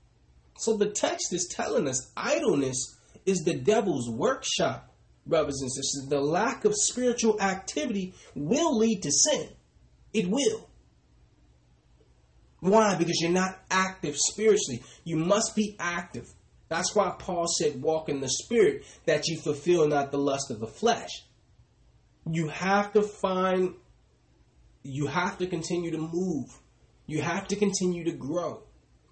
[0.58, 4.90] So the text is telling us idleness is the devil's workshop
[5.26, 9.48] brothers and sisters, the lack of spiritual activity will lead to sin.
[10.12, 10.68] It will.
[12.60, 12.94] Why?
[12.96, 14.82] Because you're not active spiritually.
[15.04, 16.28] You must be active.
[16.68, 20.60] That's why Paul said, Walk in the Spirit, that you fulfill not the lust of
[20.60, 21.10] the flesh.
[22.30, 23.74] You have to find,
[24.82, 26.46] you have to continue to move.
[27.06, 28.62] You have to continue to grow.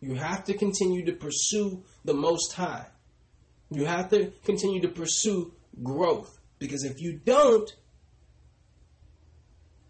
[0.00, 2.86] You have to continue to pursue the Most High.
[3.70, 6.38] You have to continue to pursue growth.
[6.58, 7.68] Because if you don't,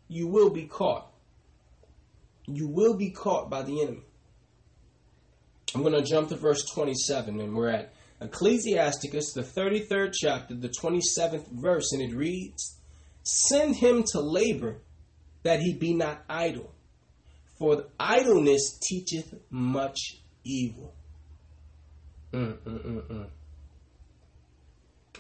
[0.09, 1.12] you will be caught.
[2.51, 4.03] You will be caught by the enemy.
[5.75, 10.71] I'm going to jump to verse 27, and we're at Ecclesiasticus, the 33rd chapter, the
[10.71, 12.79] 27th verse, and it reads
[13.23, 14.79] Send him to labor,
[15.43, 16.75] that he be not idle,
[17.59, 19.99] for idleness teacheth much
[20.45, 20.95] evil.
[22.33, 23.27] Mm, mm, mm, mm.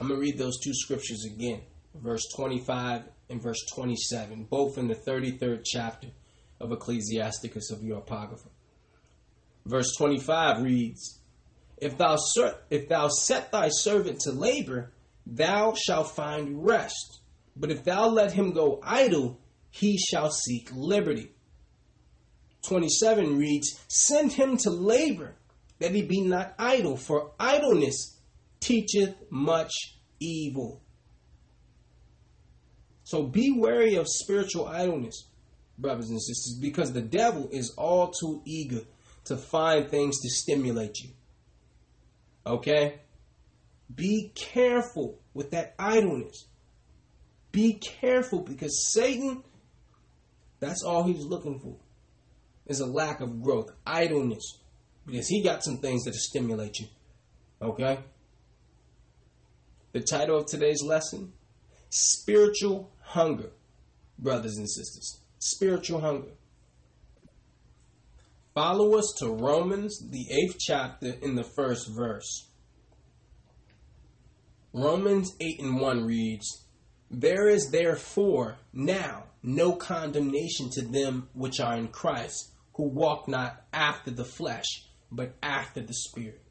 [0.00, 1.60] I'm going to read those two scriptures again,
[1.94, 6.08] verse 25 and verse 27, both in the 33rd chapter
[6.60, 8.48] of Ecclesiasticus of your Apocrypha.
[9.64, 11.20] Verse 25 reads,
[11.76, 14.92] if thou, ser- if thou set thy servant to labor,
[15.26, 17.20] thou shalt find rest.
[17.54, 19.40] But if thou let him go idle,
[19.70, 21.32] he shall seek liberty.
[22.62, 25.36] 27 reads, Send him to labor,
[25.78, 28.18] that he be not idle, for idleness
[28.60, 29.72] teacheth much
[30.18, 30.82] evil.
[33.04, 35.27] So be wary of spiritual idleness,
[35.78, 38.80] brothers and sisters, because the devil is all too eager
[39.24, 41.10] to find things to stimulate you.
[42.46, 43.00] Okay?
[43.94, 46.46] Be careful with that idleness.
[47.52, 49.42] Be careful because Satan,
[50.60, 51.76] that's all he's looking for,
[52.66, 54.58] is a lack of growth, idleness.
[55.06, 56.86] Because he got some things that stimulate you.
[57.62, 57.98] Okay?
[59.92, 61.32] The title of today's lesson
[61.88, 63.50] Spiritual Hunger,
[64.18, 65.20] brothers and sisters.
[65.38, 66.32] Spiritual hunger.
[68.54, 72.48] Follow us to Romans, the eighth chapter, in the first verse.
[74.72, 76.64] Romans 8 and 1 reads,
[77.10, 83.64] There is therefore now no condemnation to them which are in Christ, who walk not
[83.72, 84.66] after the flesh,
[85.10, 86.42] but after the Spirit.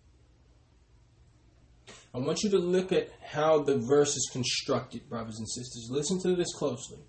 [2.14, 5.90] I want you to look at how the verse is constructed, brothers and sisters.
[5.92, 7.00] Listen to this closely.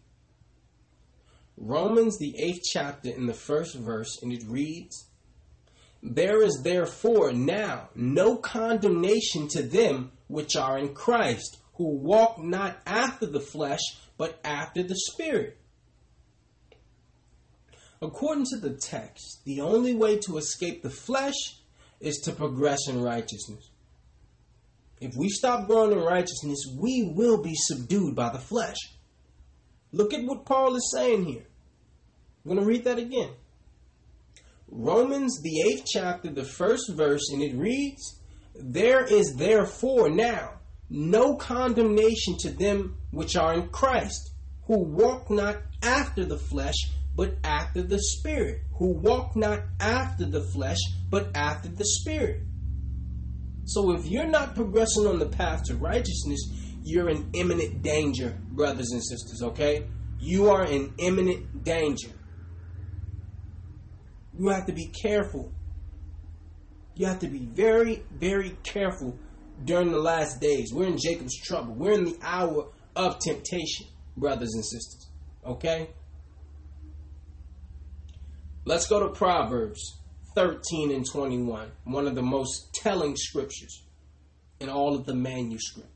[1.60, 5.08] Romans, the eighth chapter, in the first verse, and it reads
[6.02, 12.78] There is therefore now no condemnation to them which are in Christ, who walk not
[12.86, 13.80] after the flesh,
[14.16, 15.58] but after the Spirit.
[18.00, 21.60] According to the text, the only way to escape the flesh
[22.00, 23.70] is to progress in righteousness.
[25.00, 28.76] If we stop growing in righteousness, we will be subdued by the flesh.
[29.90, 31.47] Look at what Paul is saying here.
[32.48, 33.28] I'm going to read that again.
[34.70, 38.22] Romans, the eighth chapter, the first verse, and it reads,
[38.54, 40.54] There is therefore now
[40.88, 44.30] no condemnation to them which are in Christ,
[44.66, 46.72] who walk not after the flesh,
[47.14, 50.78] but after the Spirit, who walk not after the flesh,
[51.10, 52.40] but after the Spirit.
[53.66, 56.40] So if you're not progressing on the path to righteousness,
[56.82, 59.84] you're in imminent danger, brothers and sisters, okay?
[60.18, 62.08] You are in imminent danger.
[64.38, 65.52] You have to be careful.
[66.94, 69.18] You have to be very, very careful
[69.64, 70.72] during the last days.
[70.72, 71.74] We're in Jacob's trouble.
[71.74, 75.08] We're in the hour of temptation, brothers and sisters.
[75.44, 75.90] Okay?
[78.64, 79.98] Let's go to Proverbs
[80.34, 83.82] 13 and 21, one of the most telling scriptures
[84.60, 85.88] in all of the manuscript.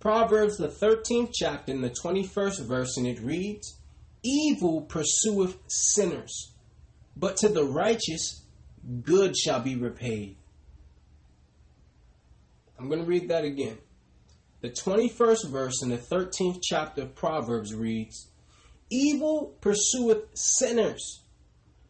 [0.00, 3.79] Proverbs, the 13th chapter, in the 21st verse, and it reads
[4.22, 6.52] Evil pursueth sinners,
[7.16, 8.42] but to the righteous
[9.02, 10.36] good shall be repaid.
[12.78, 13.78] I'm going to read that again.
[14.62, 18.28] The 21st verse in the 13th chapter of Proverbs reads
[18.90, 21.22] Evil pursueth sinners,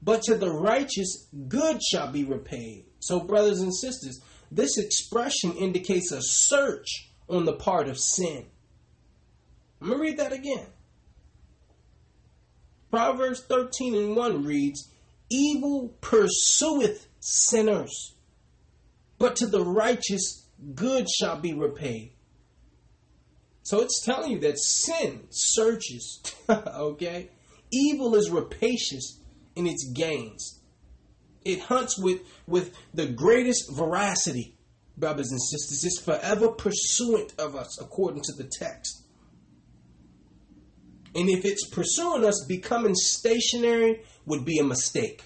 [0.03, 2.85] but to the righteous good shall be repaid.
[3.01, 4.21] So, brothers and sisters,
[4.53, 8.47] this expression indicates a search on the part of sin.
[9.81, 10.67] I'm going to read that again.
[12.91, 14.91] Proverbs 13 and 1 reads,
[15.31, 18.15] Evil pursueth sinners,
[19.19, 22.13] but to the righteous good shall be repaid.
[23.63, 26.21] So it's telling you that sin searches,
[26.51, 27.31] okay?
[27.71, 29.21] Evil is rapacious
[29.55, 30.61] in its gains.
[31.45, 34.57] It hunts with, with the greatest veracity,
[34.97, 35.85] brothers and sisters.
[35.85, 39.05] It's forever pursuant of us, according to the text.
[41.15, 45.25] And if it's pursuing us, becoming stationary would be a mistake.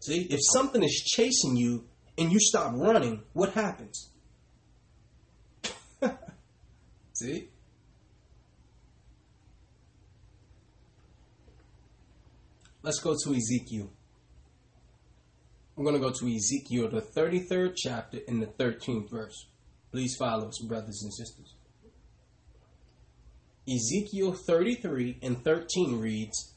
[0.00, 1.84] See, if something is chasing you
[2.16, 4.10] and you stop running, what happens?
[7.14, 7.48] See?
[12.82, 13.90] Let's go to Ezekiel.
[15.76, 19.48] I'm going to go to Ezekiel, the 33rd chapter, in the 13th verse.
[19.90, 21.55] Please follow us, brothers and sisters.
[23.68, 26.54] Ezekiel 33 and 13 reads,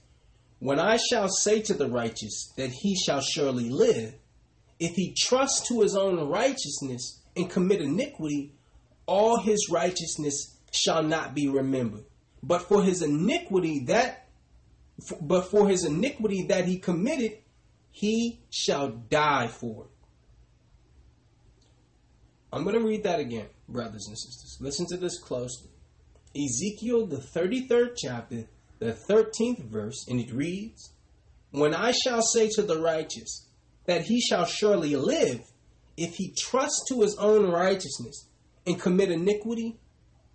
[0.60, 4.14] When I shall say to the righteous that he shall surely live,
[4.80, 8.54] if he trust to his own righteousness and commit iniquity,
[9.06, 12.06] all his righteousness shall not be remembered.
[12.44, 14.28] But for his iniquity that
[15.22, 17.38] but for his iniquity that he committed,
[17.92, 19.92] he shall die for it.
[22.52, 24.58] I'm going to read that again, brothers and sisters.
[24.60, 25.70] Listen to this closely.
[26.36, 28.46] Ezekiel, the 33rd chapter,
[28.80, 30.94] the 13th verse, and it reads
[31.52, 33.48] When I shall say to the righteous
[33.86, 35.42] that he shall surely live,
[35.98, 38.28] if he trust to his own righteousness
[38.66, 39.78] and commit iniquity,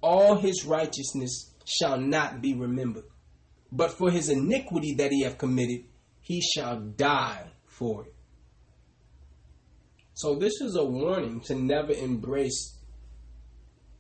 [0.02, 3.04] all his righteousness shall not be remembered.
[3.72, 5.84] But for his iniquity that he hath committed,
[6.20, 8.14] he shall die for it.
[10.14, 12.78] So this is a warning to never embrace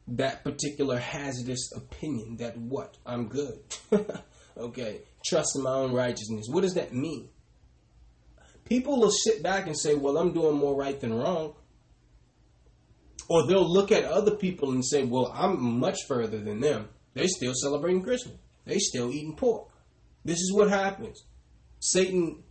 [0.08, 2.96] that particular hazardous opinion that what?
[3.06, 3.58] I'm good.
[4.56, 5.00] okay.
[5.24, 6.46] Trust in my own righteousness.
[6.50, 7.28] What does that mean?
[8.64, 11.54] People will sit back and say, well, I'm doing more right than wrong.
[13.28, 16.88] Or they'll look at other people and say, well, I'm much further than them.
[17.14, 18.36] They still celebrating Christmas.
[18.66, 19.68] They still eating pork.
[20.24, 21.24] This is what happens.
[21.80, 22.42] Satan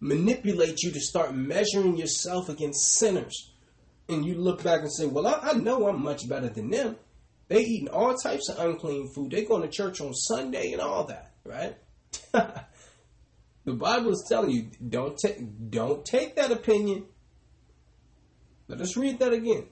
[0.00, 3.53] manipulates you to start measuring yourself against sinners.
[4.08, 6.96] And you look back and say, well, I, I know I'm much better than them.
[7.48, 9.30] They eating all types of unclean food.
[9.30, 11.76] They going to church on Sunday and all that, right?
[12.32, 17.06] the Bible is telling you, don't take don't take that opinion.
[18.68, 19.68] Let us read that again.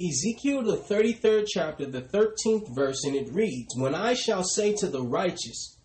[0.00, 4.86] Ezekiel, the 33rd chapter, the 13th verse, and it reads When I shall say to
[4.86, 5.78] the righteous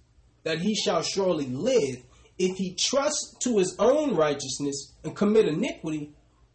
[0.44, 2.04] that he shall surely live,
[2.38, 6.14] if he trusts to his own righteousness and commit iniquity,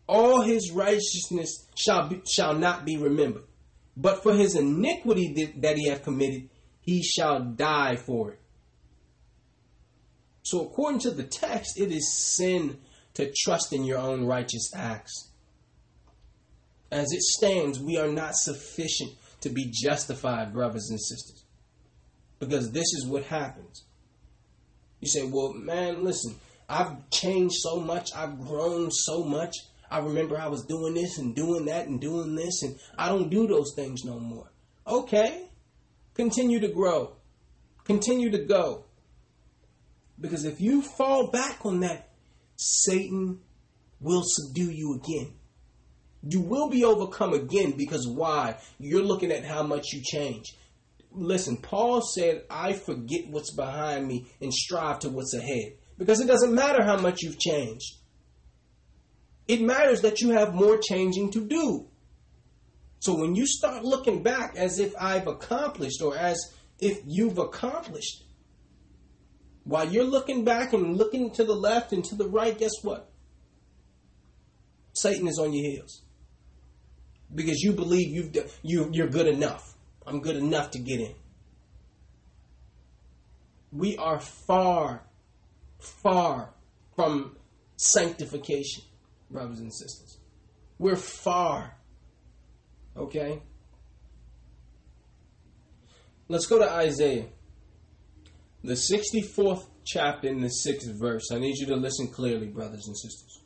[0.09, 3.45] all his righteousness shall, be, shall not be remembered.
[3.97, 6.49] But for his iniquity that, that he hath committed,
[6.81, 8.41] he shall die for it.
[10.43, 12.79] So, according to the text, it is sin
[13.15, 15.31] to trust in your own righteous acts.
[16.91, 21.45] As it stands, we are not sufficient to be justified, brothers and sisters.
[22.39, 23.85] Because this is what happens.
[25.01, 26.37] You say, well, man, listen,
[26.69, 29.55] I've changed so much, I've grown so much.
[29.91, 33.31] I remember I was doing this and doing that and doing this, and I don't
[33.31, 34.51] do those things no more.
[34.87, 35.49] Okay,
[36.15, 37.17] continue to grow,
[37.85, 38.85] continue to go.
[40.21, 42.11] Because if you fall back on that,
[42.57, 43.41] Satan
[44.01, 45.35] will subdue you again.
[46.23, 48.57] You will be overcome again because why?
[48.79, 50.57] You're looking at how much you change.
[51.13, 55.79] Listen, Paul said, I forget what's behind me and strive to what's ahead.
[55.97, 57.95] Because it doesn't matter how much you've changed.
[59.49, 61.89] It matters that you have more changing to do.
[63.01, 66.39] So when you start looking back as if I've accomplished or as
[66.79, 68.25] if you've accomplished,
[69.65, 73.11] while you're looking back and looking to the left and to the right, guess what?
[74.93, 76.03] Satan is on your heels
[77.35, 79.75] because you believe you've you you're good enough.
[80.07, 81.15] I'm good enough to get in.
[83.71, 85.03] We are far,
[85.79, 86.55] far
[86.97, 87.37] from
[87.77, 88.83] sanctification,
[89.31, 90.19] brothers and sisters.
[90.79, 91.77] We're far.
[92.97, 93.43] Okay?
[96.29, 97.27] Let's go to Isaiah,
[98.63, 101.31] the 64th chapter in the 6th verse.
[101.33, 103.41] I need you to listen clearly, brothers and sisters.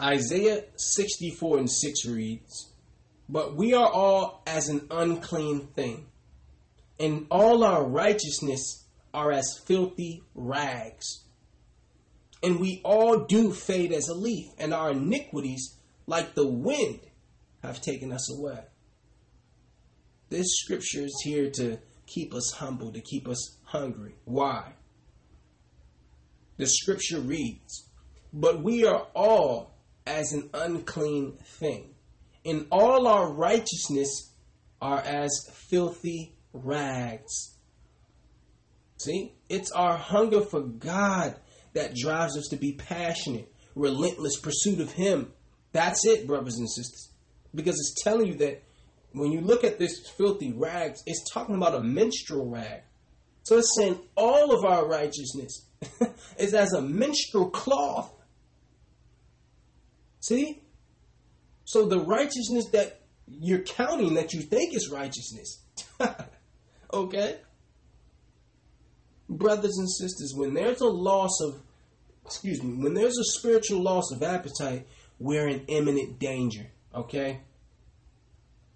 [0.00, 2.72] Isaiah 64 and 6 reads,
[3.28, 6.06] But we are all as an unclean thing,
[7.00, 11.24] and all our righteousness are as filthy rags.
[12.42, 15.76] And we all do fade as a leaf, and our iniquities,
[16.06, 17.00] like the wind,
[17.62, 18.60] have taken us away.
[20.28, 24.14] This scripture is here to keep us humble, to keep us hungry.
[24.24, 24.72] Why?
[26.58, 27.88] The scripture reads,
[28.32, 29.74] But we are all
[30.06, 31.94] as an unclean thing.
[32.44, 34.32] And all our righteousness
[34.80, 37.56] are as filthy rags.
[38.98, 41.36] See, it's our hunger for God
[41.78, 45.32] that drives us to be passionate, relentless pursuit of Him.
[45.72, 47.10] That's it, brothers and sisters.
[47.54, 48.62] Because it's telling you that
[49.12, 52.82] when you look at this filthy rags, it's talking about a menstrual rag.
[53.44, 55.66] So it's saying all of our righteousness
[56.38, 58.12] is as a menstrual cloth.
[60.20, 60.62] See?
[61.64, 65.62] So the righteousness that you're counting that you think is righteousness.
[66.92, 67.36] okay?
[69.28, 71.62] Brothers and sisters, when there's a loss of,
[72.28, 74.86] excuse me, when there's a spiritual loss of appetite,
[75.18, 76.66] we're in imminent danger.
[76.94, 77.40] Okay?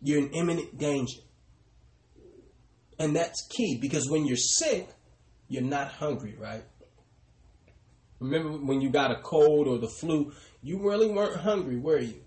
[0.01, 1.21] You're in imminent danger.
[2.99, 4.89] And that's key because when you're sick,
[5.49, 6.65] you're not hungry, right?
[8.21, 10.33] Remember when you got a cold or the flu,
[10.63, 12.23] you really weren't hungry, were you?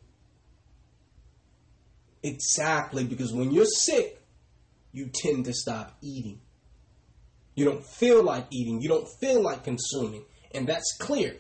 [2.21, 4.21] Exactly, because when you're sick,
[4.91, 6.39] you tend to stop eating.
[7.55, 11.37] You don't feel like eating, you don't feel like consuming, and that's clear.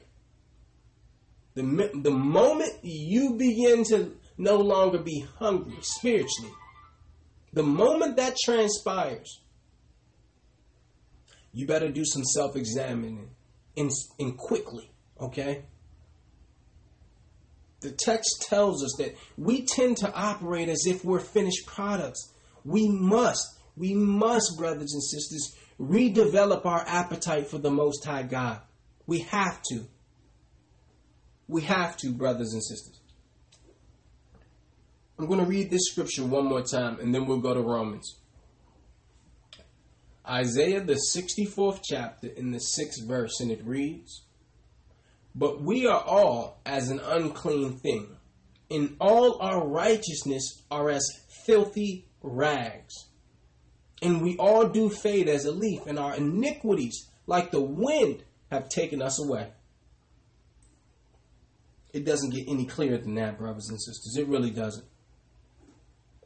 [1.55, 6.51] The, the moment you begin to no longer be hungry spiritually,
[7.53, 9.39] the moment that transpires,
[11.53, 13.29] you better do some self examining
[13.77, 13.89] and,
[14.19, 15.63] and quickly, okay?
[17.79, 22.33] The text tells us that we tend to operate as if we're finished products.
[22.65, 23.45] We must,
[23.77, 28.61] we must, brothers and sisters, redevelop our appetite for the Most High God.
[29.07, 29.85] We have to.
[31.47, 32.99] We have to, brothers and sisters.
[35.17, 38.17] I'm going to read this scripture one more time and then we'll go to Romans.
[40.27, 44.23] Isaiah, the 64th chapter, in the 6th verse, and it reads
[45.35, 48.07] But we are all as an unclean thing,
[48.71, 51.07] and all our righteousness are as
[51.45, 53.05] filthy rags.
[54.01, 58.69] And we all do fade as a leaf, and our iniquities, like the wind, have
[58.69, 59.51] taken us away.
[61.93, 64.15] It doesn't get any clearer than that, brothers and sisters.
[64.17, 64.85] It really doesn't.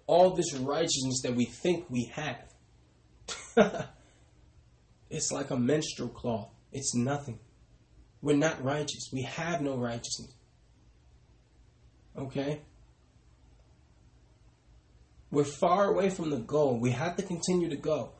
[0.07, 2.49] All this righteousness that we think we have
[5.09, 6.49] it's like a menstrual cloth.
[6.71, 7.39] It's nothing.
[8.21, 9.09] We're not righteous.
[9.13, 10.33] We have no righteousness.
[12.17, 12.61] Okay?
[15.31, 16.79] We're far away from the goal.
[16.79, 18.11] We have to continue to go.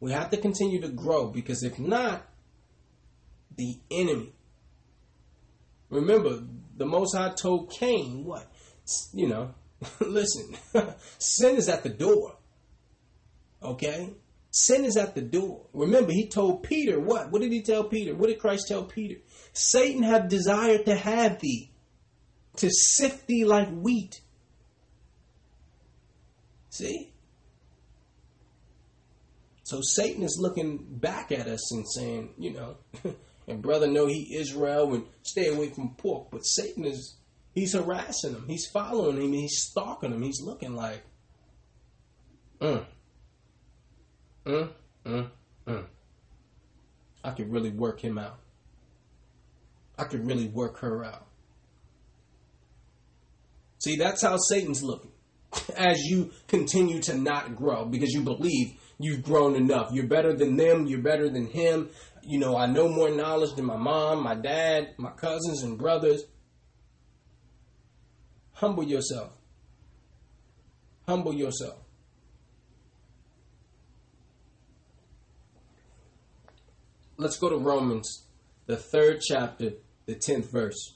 [0.00, 2.26] We have to continue to grow because if not,
[3.56, 4.32] the enemy.
[5.90, 6.42] Remember,
[6.76, 8.50] the Most High told Cain, what?
[9.12, 9.54] You know,
[10.00, 10.56] listen,
[11.18, 12.36] sin is at the door.
[13.62, 14.10] Okay?
[14.50, 15.66] Sin is at the door.
[15.72, 17.30] Remember, he told Peter what?
[17.30, 18.14] What did he tell Peter?
[18.14, 19.20] What did Christ tell Peter?
[19.52, 21.70] Satan have desired to have thee,
[22.56, 24.20] to sift thee like wheat.
[26.70, 27.12] See?
[29.64, 32.76] So Satan is looking back at us and saying, you know,
[33.48, 36.28] and brother, know he Israel and stay away from pork.
[36.30, 37.16] But Satan is,
[37.54, 38.44] he's harassing him.
[38.46, 39.32] He's following him.
[39.32, 40.22] He's stalking him.
[40.22, 41.02] He's looking like,
[42.60, 42.84] mm,
[44.46, 44.70] Mm,
[45.04, 45.28] mm,
[45.66, 45.84] mm.
[47.24, 48.38] I could really work him out.
[49.98, 51.26] I could really work her out.
[53.78, 55.10] See, that's how Satan's looking
[55.76, 59.90] as you continue to not grow because you believe you've grown enough.
[59.92, 61.90] You're better than them, you're better than him.
[62.26, 66.24] You know, I know more knowledge than my mom, my dad, my cousins, and brothers.
[68.52, 69.32] Humble yourself.
[71.06, 71.86] Humble yourself.
[77.16, 78.26] let's go to Romans,
[78.66, 79.72] the third chapter,
[80.06, 80.94] the 10th verse.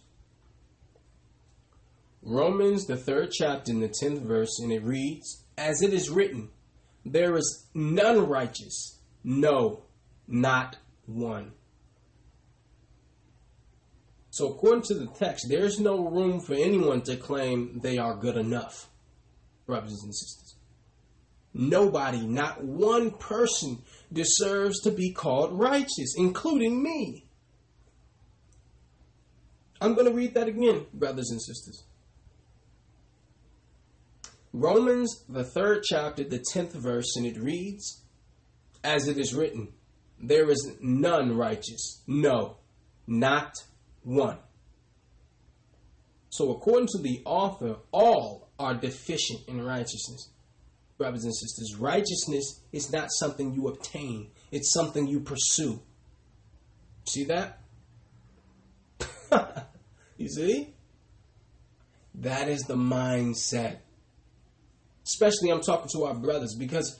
[2.22, 6.50] Romans, the third chapter, the 10th verse, and it reads, As it is written,
[7.04, 9.84] there is none righteous, no,
[10.28, 10.76] not
[11.10, 11.52] one.
[14.30, 18.14] So, according to the text, there is no room for anyone to claim they are
[18.14, 18.88] good enough,
[19.66, 20.54] brothers and sisters.
[21.52, 23.82] Nobody, not one person,
[24.12, 27.26] deserves to be called righteous, including me.
[29.80, 31.84] I'm going to read that again, brothers and sisters.
[34.52, 38.02] Romans, the third chapter, the tenth verse, and it reads,
[38.84, 39.72] As it is written,
[40.20, 42.56] there is none righteous, no,
[43.06, 43.54] not
[44.02, 44.38] one.
[46.28, 50.30] So, according to the author, all are deficient in righteousness
[51.00, 55.80] brothers and sisters, righteousness is not something you obtain, it's something you pursue.
[57.08, 57.58] See that?
[60.18, 60.74] you see?
[62.16, 63.78] That is the mindset.
[65.06, 66.98] Especially, I'm talking to our brothers because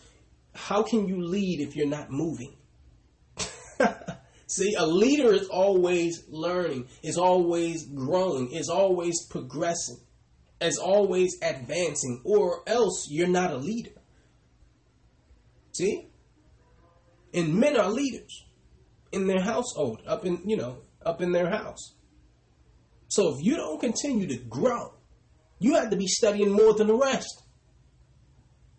[0.55, 2.55] how can you lead if you're not moving?
[4.51, 10.01] See, a leader is always learning, is always growing, is always progressing
[10.61, 13.93] is always advancing, or else you're not a leader.
[15.73, 16.09] See?
[17.33, 18.45] And men are leaders
[19.13, 21.95] in their household, up in, you know, up in their house.
[23.09, 24.95] So if you don't continue to grow,
[25.59, 27.43] you have to be studying more than the rest.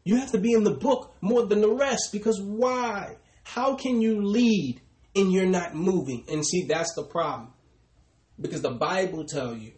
[0.04, 3.18] You have to be in the book more than the rest because why?
[3.44, 4.82] How can you lead
[5.16, 6.26] and you're not moving?
[6.32, 7.54] And see, that's the problem.
[8.40, 9.74] Because the Bible tells you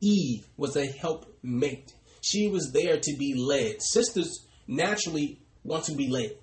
[0.00, 1.92] Eve was a helpmate.
[2.20, 3.82] She was there to be led.
[3.82, 6.36] Sisters naturally want to be led.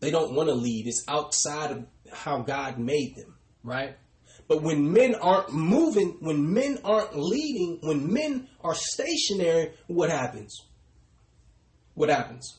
[0.00, 0.86] They don't want to lead.
[0.86, 3.96] It's outside of how God made them, right?
[4.48, 10.60] But when men aren't moving, when men aren't leading, when men are stationary, what happens?
[11.94, 12.58] What happens?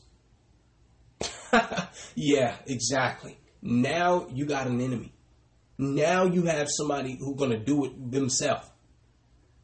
[2.14, 3.36] yeah, exactly.
[3.64, 5.14] Now you got an enemy.
[5.78, 8.68] Now you have somebody who's to do it themselves.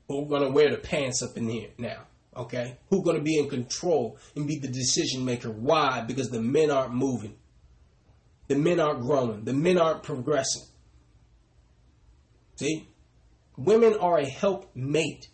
[0.09, 2.07] Who's to wear the pants up in here now.
[2.35, 2.79] Okay?
[2.89, 5.51] Who's to be in control and be the decision maker.
[5.51, 6.01] Why?
[6.01, 7.37] Because the men aren't moving.
[8.49, 9.45] The men aren't growing.
[9.45, 10.63] The men aren't progressing.
[12.57, 12.89] See?
[13.59, 15.29] Women are a helpmate.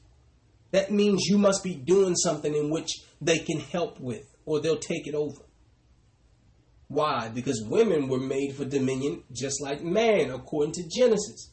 [0.73, 2.91] That means you must be doing something in which
[3.21, 5.46] they can help with or they'll take it over.
[6.89, 7.29] Why?
[7.29, 11.51] Because women were made for dominion just like man, according to Genesis.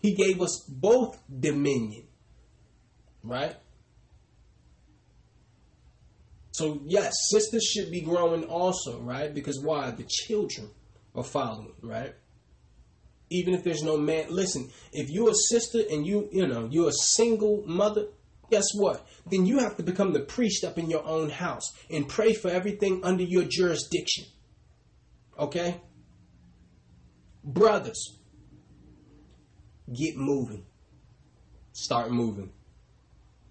[0.00, 2.06] He gave us both dominion.
[3.22, 3.56] Right?
[6.52, 9.32] So, yes, sisters should be growing also, right?
[9.32, 9.90] Because why?
[9.90, 10.70] The children
[11.14, 12.14] are following, right?
[13.30, 14.26] Even if there's no man.
[14.30, 18.06] Listen, if you're a sister and you, you know, you're a single mother,
[18.50, 19.06] guess what?
[19.26, 22.50] Then you have to become the priest up in your own house and pray for
[22.50, 24.24] everything under your jurisdiction.
[25.38, 25.80] Okay?
[27.44, 28.18] Brothers,
[29.92, 30.64] get moving.
[31.72, 32.52] Start moving.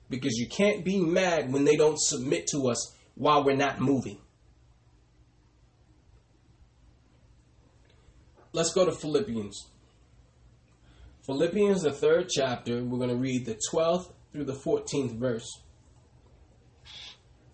[0.09, 4.19] Because you can't be mad when they don't submit to us while we're not moving.
[8.53, 9.67] Let's go to Philippians.
[11.25, 15.61] Philippians, the third chapter, we're going to read the 12th through the 14th verse.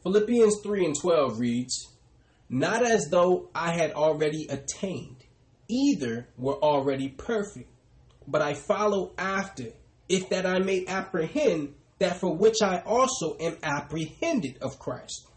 [0.03, 1.87] Philippians 3 and 12 reads,
[2.49, 5.23] Not as though I had already attained,
[5.69, 7.69] either were already perfect,
[8.27, 9.67] but I follow after,
[10.09, 15.27] if that I may apprehend that for which I also am apprehended of Christ.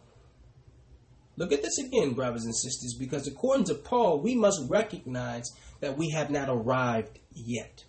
[1.37, 5.45] Look at this again, brothers and sisters, because according to Paul, we must recognize
[5.80, 7.84] that we have not arrived yet.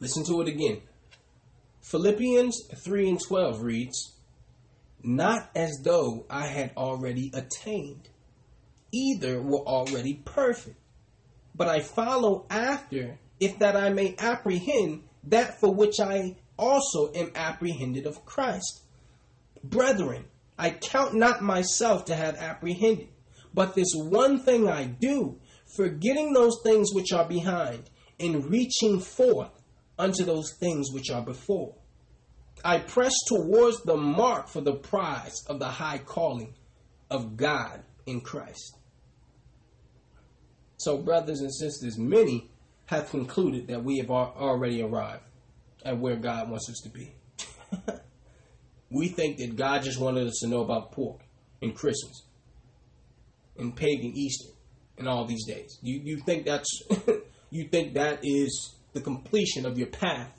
[0.00, 0.80] Listen to it again.
[1.82, 4.12] Philippians 3 and 12 reads,
[5.02, 8.08] Not as though I had already attained,
[8.92, 10.78] either were already perfect,
[11.54, 17.32] but I follow after, if that I may apprehend that for which I also am
[17.34, 18.82] apprehended of Christ.
[19.64, 20.26] Brethren,
[20.56, 23.08] I count not myself to have apprehended,
[23.52, 25.40] but this one thing I do,
[25.76, 29.61] forgetting those things which are behind, and reaching forth
[29.98, 31.74] unto those things which are before.
[32.64, 36.54] I press towards the mark for the prize of the high calling
[37.10, 38.76] of God in Christ.
[40.76, 42.50] So, brothers and sisters, many
[42.86, 45.22] have concluded that we have already arrived
[45.84, 47.14] at where God wants us to be.
[48.90, 51.20] we think that God just wanted us to know about pork
[51.60, 52.24] and Christmas
[53.56, 54.50] and pagan Easter
[54.98, 55.78] and all these days.
[55.82, 56.82] You you think that's
[57.50, 60.38] you think that is the completion of your path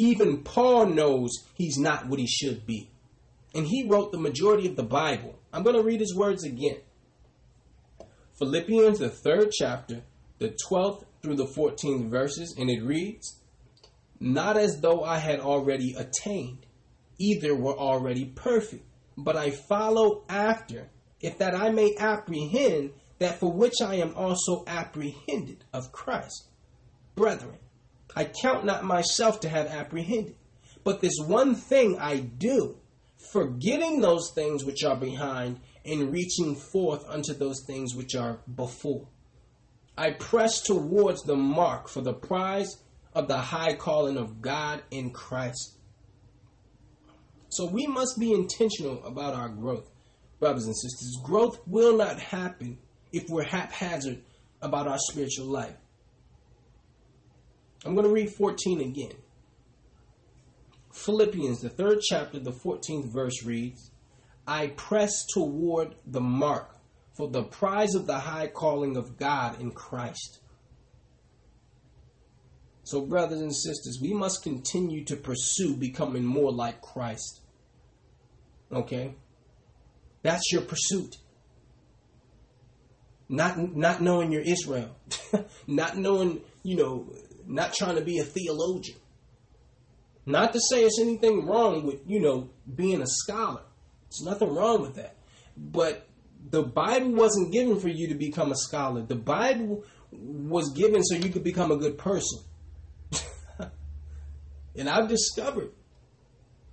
[0.00, 2.90] even Paul knows he's not what he should be.
[3.54, 5.38] And he wrote the majority of the Bible.
[5.52, 6.78] I'm going to read his words again.
[8.38, 10.02] Philippians, the third chapter,
[10.38, 13.40] the 12th through the 14th verses, and it reads
[14.18, 16.64] Not as though I had already attained,
[17.18, 18.86] either were already perfect,
[19.18, 20.88] but I follow after,
[21.20, 26.49] if that I may apprehend that for which I am also apprehended of Christ.
[27.20, 27.58] Brethren,
[28.16, 30.36] I count not myself to have apprehended.
[30.84, 32.78] But this one thing I do,
[33.30, 39.06] forgetting those things which are behind and reaching forth unto those things which are before.
[39.98, 42.74] I press towards the mark for the prize
[43.14, 45.76] of the high calling of God in Christ.
[47.50, 49.90] So we must be intentional about our growth,
[50.38, 51.18] brothers and sisters.
[51.22, 52.78] Growth will not happen
[53.12, 54.22] if we're haphazard
[54.62, 55.76] about our spiritual life.
[57.84, 59.16] I'm going to read 14 again.
[60.92, 63.90] Philippians, the third chapter, the 14th verse reads,
[64.46, 66.76] I press toward the mark
[67.16, 70.40] for the prize of the high calling of God in Christ.
[72.82, 77.40] So, brothers and sisters, we must continue to pursue becoming more like Christ.
[78.72, 79.14] Okay?
[80.22, 81.16] That's your pursuit.
[83.28, 84.96] Not, not knowing your Israel.
[85.68, 87.12] not knowing, you know,
[87.50, 88.98] not trying to be a theologian.
[90.26, 93.62] Not to say it's anything wrong with, you know, being a scholar.
[94.10, 95.16] There's nothing wrong with that.
[95.56, 96.06] But
[96.48, 99.02] the Bible wasn't given for you to become a scholar.
[99.02, 102.40] The Bible was given so you could become a good person.
[104.76, 105.70] and I've discovered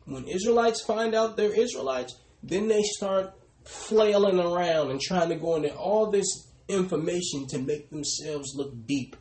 [0.05, 3.33] when Israelites find out they're Israelites, then they start
[3.65, 9.15] flailing around and trying to go into all this information to make themselves look deep.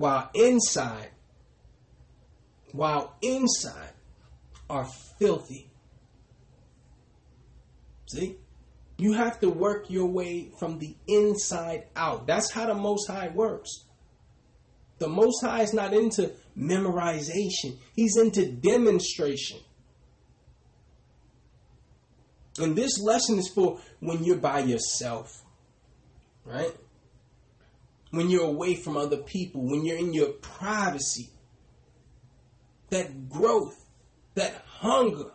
[0.00, 1.10] While inside,
[2.72, 3.92] while inside
[4.70, 4.88] are
[5.18, 5.70] filthy.
[8.08, 8.36] See?
[8.96, 12.26] You have to work your way from the inside out.
[12.26, 13.68] That's how the Most High works.
[15.00, 19.58] The Most High is not into memorization, He's into demonstration.
[22.58, 25.42] And this lesson is for when you're by yourself,
[26.46, 26.74] right?
[28.10, 31.30] When you're away from other people, when you're in your privacy.
[32.90, 33.76] That growth,
[34.34, 35.30] that hunger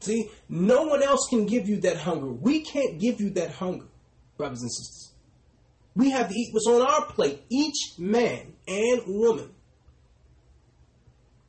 [0.00, 2.32] See, no one else can give you that hunger.
[2.32, 3.86] We can't give you that hunger,
[4.36, 5.12] brothers and sisters.
[5.94, 7.42] We have to eat what's on our plate.
[7.50, 9.50] Each man and woman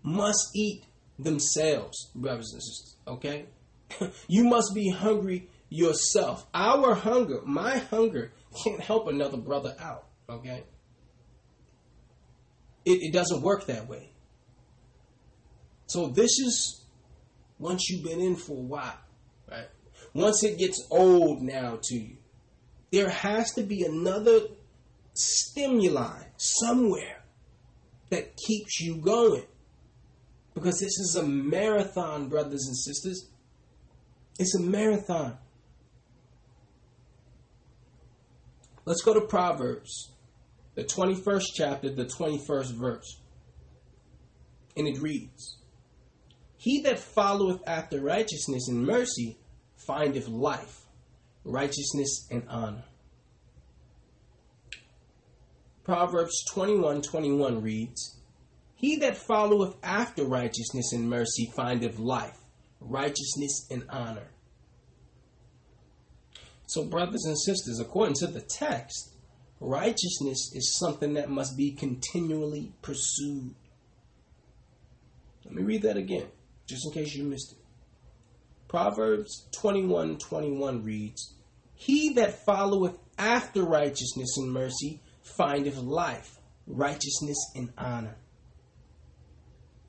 [0.04, 0.84] must eat
[1.18, 2.96] themselves, brothers and sisters.
[3.08, 3.46] Okay?
[4.28, 6.46] you must be hungry yourself.
[6.54, 8.34] Our hunger, my hunger,
[8.64, 10.06] can't help another brother out.
[10.30, 10.64] Okay?
[12.86, 14.10] It, it doesn't work that way.
[15.88, 16.86] So this is
[17.60, 19.00] once you've been in for a while,
[19.50, 19.68] right?
[20.14, 22.18] Once it gets old now to you,
[22.92, 24.40] there has to be another
[25.14, 27.24] stimuli somewhere
[28.10, 29.46] that keeps you going.
[30.54, 33.30] Because this is a marathon, brothers and sisters.
[34.38, 35.38] It's a marathon.
[38.86, 40.12] Let's go to Proverbs,
[40.76, 43.22] the 21st chapter, the 21st verse.
[44.76, 45.58] And it reads
[46.62, 49.36] he that followeth after righteousness and mercy
[49.78, 50.86] findeth life,
[51.44, 52.84] righteousness, and honor.
[55.84, 58.16] Proverbs 21 21 reads,
[58.76, 62.38] He that followeth after righteousness and mercy findeth life,
[62.80, 64.28] righteousness, and honor.
[66.72, 69.12] So, brothers and sisters, according to the text,
[69.60, 73.56] righteousness is something that must be continually pursued.
[75.44, 76.28] Let me read that again
[76.68, 77.58] just in case you missed it.
[78.70, 81.34] Proverbs 21 21 reads,
[81.76, 88.16] He that followeth after righteousness and mercy findeth life, righteousness, and honor.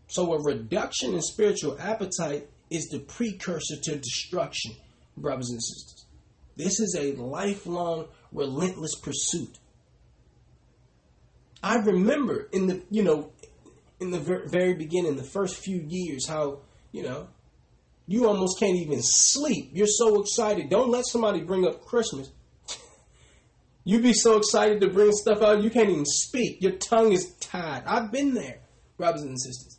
[0.09, 4.73] So, a reduction in spiritual appetite is the precursor to destruction,
[5.17, 6.02] brothers and sisters.
[6.57, 9.59] This is a lifelong, relentless pursuit.
[11.63, 13.31] I remember in the, you know,
[14.01, 16.59] in the very beginning, the first few years, how
[16.93, 17.29] you know,
[18.07, 19.71] you almost can't even sleep.
[19.73, 20.69] You're so excited.
[20.69, 22.31] Don't let somebody bring up Christmas.
[23.85, 26.63] You'd be so excited to bring stuff out, you can't even speak.
[26.63, 27.85] Your tongue is tied.
[27.87, 28.61] I've been there,
[28.99, 29.79] brothers and sisters.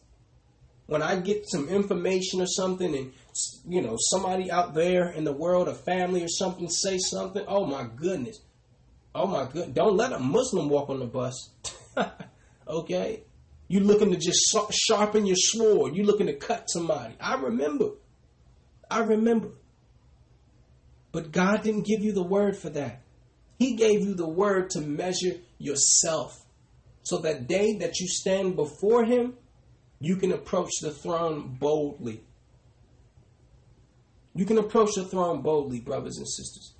[0.88, 3.14] When I get some information or something, and
[3.68, 7.66] you know, somebody out there in the world, a family or something, say something, oh
[7.66, 8.40] my goodness.
[9.16, 9.74] Oh my good.
[9.74, 11.50] Don't let a Muslim walk on the bus.
[12.68, 13.24] okay?
[13.68, 15.96] You looking to just sharpen your sword.
[15.96, 17.16] You looking to cut somebody.
[17.20, 17.92] I remember.
[18.90, 19.50] I remember.
[21.12, 23.02] But God didn't give you the word for that.
[23.60, 26.44] He gave you the word to measure yourself.
[27.04, 29.36] So that day that you stand before Him,
[30.00, 32.24] you can approach the throne boldly.
[34.36, 36.74] You can approach the throne boldly, brothers and sisters.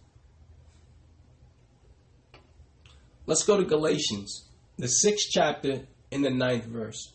[3.26, 7.14] Let's go to Galatians, the sixth chapter, in the ninth verse.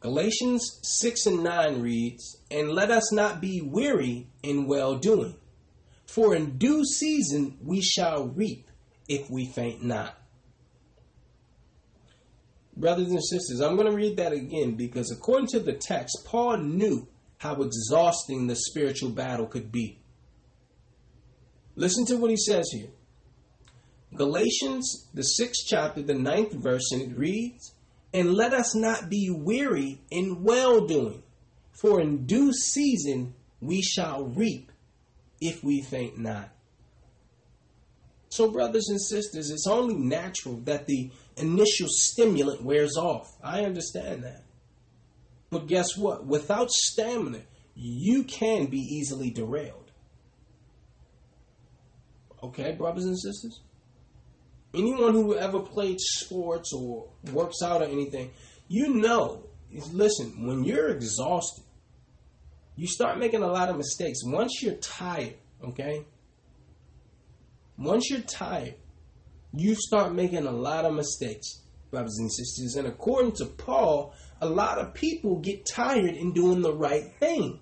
[0.00, 5.34] Galatians 6 and 9 reads, And let us not be weary in well doing,
[6.06, 8.70] for in due season we shall reap
[9.08, 10.16] if we faint not.
[12.76, 16.58] Brothers and sisters, I'm going to read that again because according to the text, Paul
[16.58, 17.08] knew
[17.38, 19.98] how exhausting the spiritual battle could be.
[21.76, 22.90] Listen to what he says here.
[24.14, 27.74] Galatians, the sixth chapter, the ninth verse, and it reads,
[28.12, 31.22] And let us not be weary in well doing,
[31.80, 34.72] for in due season we shall reap
[35.40, 36.50] if we faint not.
[38.30, 43.36] So, brothers and sisters, it's only natural that the initial stimulant wears off.
[43.42, 44.42] I understand that.
[45.50, 46.26] But guess what?
[46.26, 47.42] Without stamina,
[47.74, 49.90] you can be easily derailed.
[52.42, 53.60] Okay, brothers and sisters?
[54.74, 58.30] anyone who ever played sports or works out or anything,
[58.68, 59.44] you know,
[59.92, 61.64] listen, when you're exhausted,
[62.76, 64.18] you start making a lot of mistakes.
[64.24, 65.34] Once you're tired,
[65.64, 66.04] okay?
[67.76, 68.74] Once you're tired,
[69.52, 72.76] you start making a lot of mistakes, brothers and sisters.
[72.76, 77.60] And according to Paul, a lot of people get tired in doing the right thing.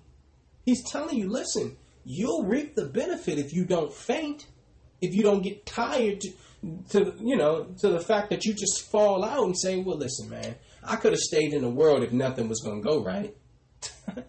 [0.65, 4.47] He's telling you, listen, you'll reap the benefit if you don't faint,
[5.01, 6.33] if you don't get tired to,
[6.89, 10.29] to you know, to the fact that you just fall out and say, well, listen,
[10.29, 13.35] man, I could have stayed in the world if nothing was going to go right.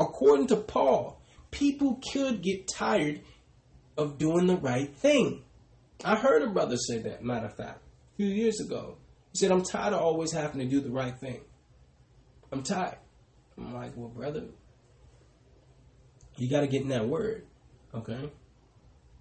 [0.00, 3.20] According to Paul, people could get tired
[3.96, 5.42] of doing the right thing.
[6.04, 7.80] I heard a brother say that, matter of fact,
[8.12, 8.98] a few years ago.
[9.36, 11.42] He said, I'm tired of always having to do the right thing.
[12.50, 12.96] I'm tired.
[13.58, 14.44] I'm like, well, brother,
[16.38, 17.44] you got to get in that word,
[17.94, 18.32] okay?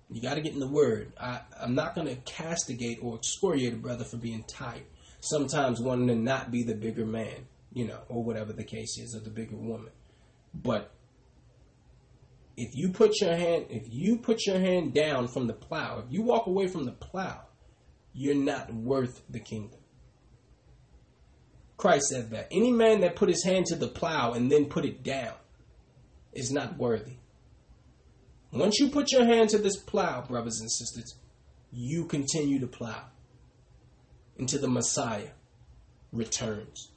[0.09, 1.11] You got to get in the word.
[1.19, 4.85] I, I'm not going to castigate or excoriate a brother for being tired.
[5.19, 9.17] Sometimes wanting to not be the bigger man, you know, or whatever the case is,
[9.17, 9.91] or the bigger woman.
[10.53, 10.93] But
[12.55, 16.05] if you put your hand, if you put your hand down from the plow, if
[16.09, 17.41] you walk away from the plow,
[18.13, 19.81] you're not worth the kingdom.
[21.77, 22.47] Christ said that.
[22.51, 25.33] Any man that put his hand to the plow and then put it down
[26.33, 27.17] is not worthy.
[28.51, 31.15] Once you put your hand to this plow, brothers and sisters,
[31.71, 33.03] you continue to plow
[34.37, 35.31] until the Messiah
[36.13, 36.91] returns.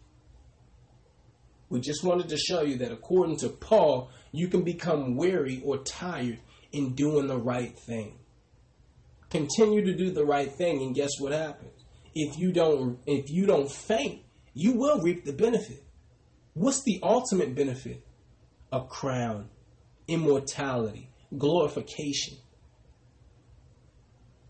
[1.68, 5.78] We just wanted to show you that according to Paul, you can become weary or
[5.78, 6.38] tired
[6.72, 8.18] in doing the right thing.
[9.30, 11.84] Continue to do the right thing and guess what happens?
[12.14, 14.22] If you don't if you don't faint,
[14.58, 15.84] you will reap the benefit.
[16.54, 18.04] What's the ultimate benefit?
[18.72, 19.50] A crown,
[20.08, 22.38] immortality, glorification.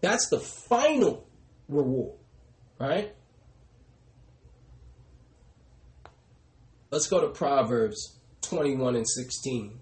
[0.01, 1.29] That's the final
[1.69, 2.19] reward,
[2.81, 3.15] right?
[6.91, 9.79] Let's go to Proverbs 21 and 16.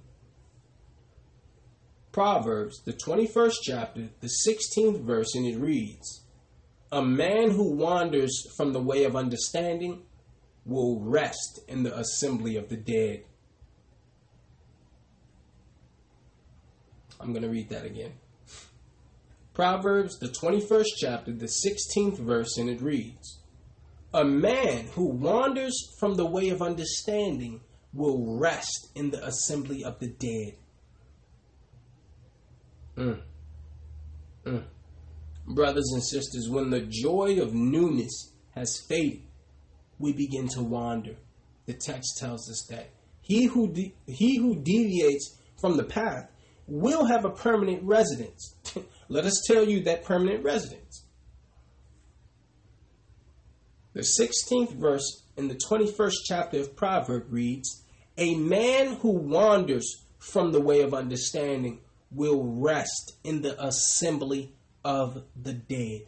[2.10, 6.24] Proverbs, the 21st chapter, the 16th verse, and it reads
[6.90, 10.02] A man who wanders from the way of understanding
[10.66, 13.24] will rest in the assembly of the dead.
[17.20, 18.12] I'm going to read that again.
[19.54, 23.38] Proverbs, the 21st chapter, the 16th verse, and it reads
[24.12, 27.62] A man who wanders from the way of understanding
[27.94, 30.58] will rest in the assembly of the dead.
[32.96, 33.20] Mm.
[34.44, 34.64] Mm.
[35.46, 39.22] Brothers and sisters, when the joy of newness has faded,
[39.98, 41.16] we begin to wander.
[41.66, 42.90] The text tells us that
[43.20, 46.30] he who de- he who deviates from the path
[46.66, 48.54] will have a permanent residence.
[49.08, 51.04] Let us tell you that permanent residence.
[53.94, 57.82] The 16th verse in the 21st chapter of Proverbs reads,
[58.18, 61.80] A man who wanders from the way of understanding
[62.10, 64.52] will rest in the assembly
[64.84, 66.02] of the dead.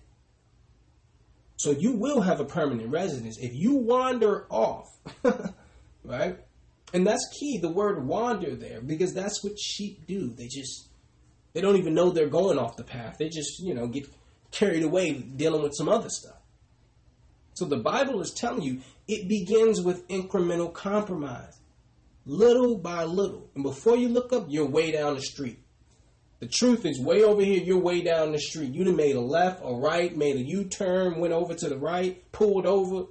[1.58, 3.36] So you will have a permanent residence.
[3.36, 4.86] If you wander off,
[6.04, 6.38] right?
[6.94, 10.28] And that's key, the word wander there, because that's what sheep do.
[10.30, 10.88] They just,
[11.52, 13.16] they don't even know they're going off the path.
[13.18, 14.06] They just, you know, get
[14.52, 16.36] carried away dealing with some other stuff.
[17.54, 21.58] So the Bible is telling you it begins with incremental compromise,
[22.24, 23.50] little by little.
[23.56, 25.58] And before you look up, you're way down the street.
[26.40, 28.72] The truth is, way over here, you're way down the street.
[28.72, 31.78] You'd have made a left, a right, made a U turn, went over to the
[31.78, 33.06] right, pulled over.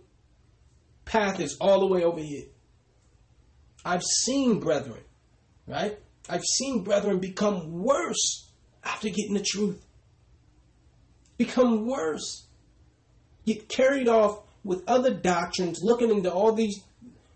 [1.04, 2.46] Path is all the way over here.
[3.84, 5.02] I've seen brethren,
[5.66, 5.98] right?
[6.30, 8.50] I've seen brethren become worse
[8.84, 9.86] after getting the truth.
[11.38, 12.48] Become worse.
[13.46, 16.82] Get carried off with other doctrines, looking into all these,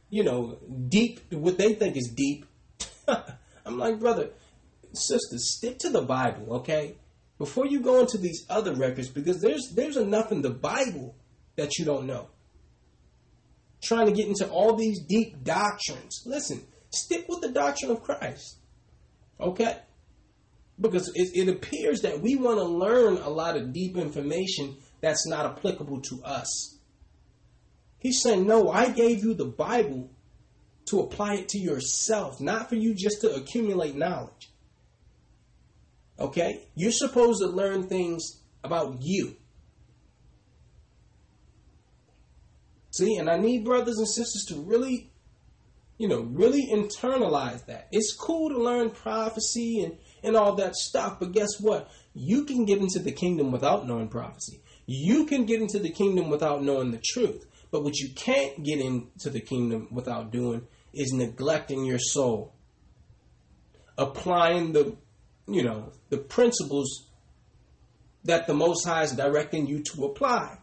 [0.10, 0.58] you know,
[0.90, 2.46] deep, what they think is deep.
[3.08, 4.32] I'm like, brother,
[4.94, 6.96] sisters, stick to the Bible, okay?
[7.38, 11.16] Before you go into these other records, because there's there's enough in the Bible
[11.56, 12.30] that you don't know.
[13.82, 16.22] Trying to get into all these deep doctrines.
[16.26, 16.62] Listen,
[16.92, 18.58] stick with the doctrine of Christ.
[19.40, 19.78] Okay?
[20.80, 25.28] Because it, it appears that we want to learn a lot of deep information that's
[25.28, 26.78] not applicable to us.
[27.98, 30.12] He's saying, No, I gave you the Bible
[30.90, 34.51] to apply it to yourself, not for you just to accumulate knowledge.
[36.22, 36.68] Okay?
[36.76, 39.36] You're supposed to learn things about you.
[42.92, 45.12] See, and I need brothers and sisters to really,
[45.98, 47.88] you know, really internalize that.
[47.92, 51.90] It's cool to learn prophecy and, and all that stuff, but guess what?
[52.14, 54.62] You can get into the kingdom without knowing prophecy.
[54.86, 57.46] You can get into the kingdom without knowing the truth.
[57.72, 62.54] But what you can't get into the kingdom without doing is neglecting your soul.
[63.98, 64.98] Applying the
[65.54, 67.08] you know, the principles
[68.24, 70.58] that the Most High is directing you to apply.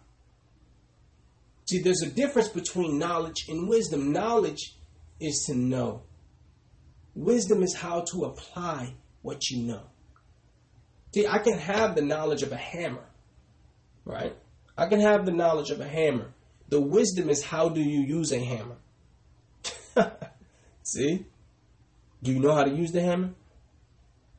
[1.68, 4.12] See, there's a difference between knowledge and wisdom.
[4.12, 4.76] Knowledge
[5.20, 6.02] is to know.
[7.14, 9.82] Wisdom is how to apply what you know.
[11.14, 13.04] See, I can have the knowledge of a hammer,
[14.04, 14.36] right?
[14.76, 16.32] I can have the knowledge of a hammer.
[16.68, 18.76] The wisdom is how do you use a hammer?
[20.82, 21.26] See?
[22.22, 23.30] Do you know how to use the hammer?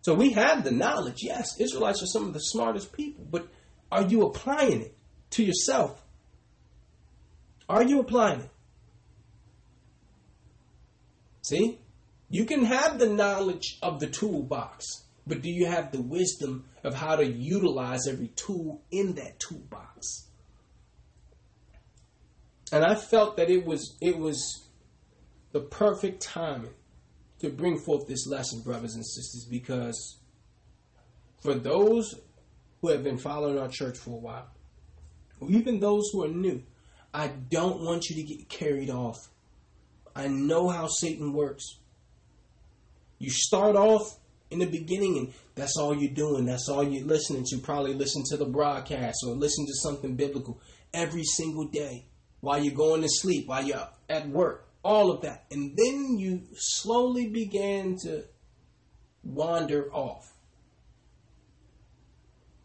[0.09, 1.21] So we have the knowledge.
[1.21, 3.47] Yes, Israelites are some of the smartest people, but
[3.91, 4.97] are you applying it
[5.29, 6.03] to yourself?
[7.69, 8.49] Are you applying it?
[11.43, 11.77] See?
[12.27, 16.95] You can have the knowledge of the toolbox, but do you have the wisdom of
[16.95, 20.25] how to utilize every tool in that toolbox?
[22.71, 24.67] And I felt that it was it was
[25.51, 26.73] the perfect timing
[27.39, 30.17] to bring forth this lesson, brothers and sisters, because
[31.41, 32.15] for those
[32.81, 34.49] who have been following our church for a while,
[35.39, 36.61] or even those who are new,
[37.13, 39.29] I don't want you to get carried off.
[40.15, 41.63] I know how Satan works.
[43.19, 44.17] You start off
[44.51, 46.45] in the beginning and that's all you're doing.
[46.45, 47.57] That's all you're listening to.
[47.57, 50.59] Probably listen to the broadcast or listen to something biblical
[50.93, 52.05] every single day
[52.41, 55.45] while you're going to sleep, while you're at work all of that.
[55.51, 58.23] And then you slowly began to
[59.23, 60.33] wander off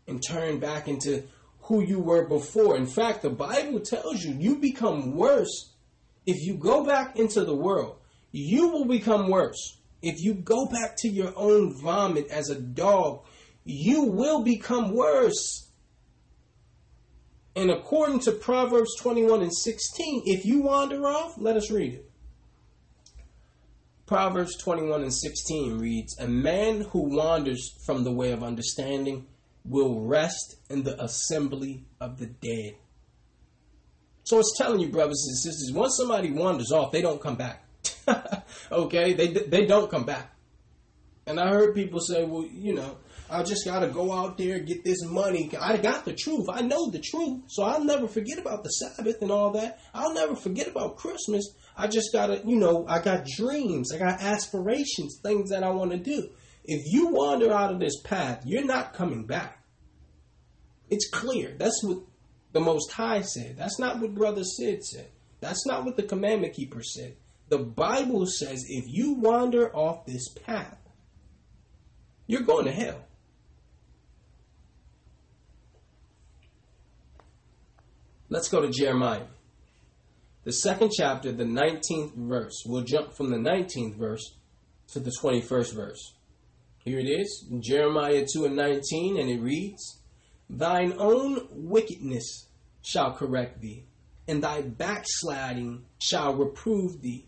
[0.06, 1.24] and turn back into
[1.62, 2.76] who you were before.
[2.76, 5.72] In fact, the Bible tells you you become worse
[6.26, 7.96] if you go back into the world.
[8.32, 9.78] You will become worse.
[10.02, 13.24] If you go back to your own vomit as a dog,
[13.64, 15.70] you will become worse.
[17.56, 22.03] And according to Proverbs 21 and 16, if you wander off, let us read it.
[24.06, 29.26] Proverbs 21 and 16 reads, A man who wanders from the way of understanding
[29.64, 32.74] will rest in the assembly of the dead.
[34.24, 37.64] So it's telling you, brothers and sisters, once somebody wanders off, they don't come back.
[38.72, 39.14] okay?
[39.14, 40.34] They, they don't come back.
[41.26, 42.98] And I heard people say, well, you know,
[43.30, 45.50] I just got to go out there get this money.
[45.58, 46.46] I got the truth.
[46.52, 47.44] I know the truth.
[47.48, 49.80] So I'll never forget about the Sabbath and all that.
[49.94, 51.54] I'll never forget about Christmas.
[51.76, 53.92] I just got to, you know, I got dreams.
[53.92, 56.30] I got aspirations, things that I want to do.
[56.64, 59.62] If you wander out of this path, you're not coming back.
[60.88, 61.54] It's clear.
[61.58, 61.98] That's what
[62.52, 63.56] the Most High said.
[63.56, 65.08] That's not what Brother Sid said.
[65.40, 67.16] That's not what the commandment keeper said.
[67.48, 70.78] The Bible says if you wander off this path,
[72.26, 73.04] you're going to hell.
[78.30, 79.26] Let's go to Jeremiah.
[80.44, 82.62] The second chapter, the 19th verse.
[82.66, 84.34] We'll jump from the 19th verse
[84.88, 86.14] to the 21st verse.
[86.78, 90.00] Here it is, Jeremiah 2 and 19, and it reads,
[90.50, 92.48] Thine own wickedness
[92.82, 93.86] shall correct thee,
[94.28, 97.26] and thy backsliding shall reprove thee.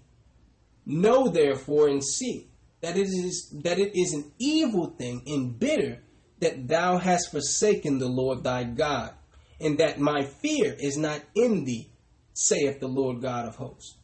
[0.85, 2.49] Know therefore and see
[2.83, 6.03] that it is that it is an evil thing and bitter
[6.41, 9.15] that thou hast forsaken the Lord thy God
[9.59, 11.91] and that my fear is not in thee,
[12.37, 13.97] saith the Lord God of hosts.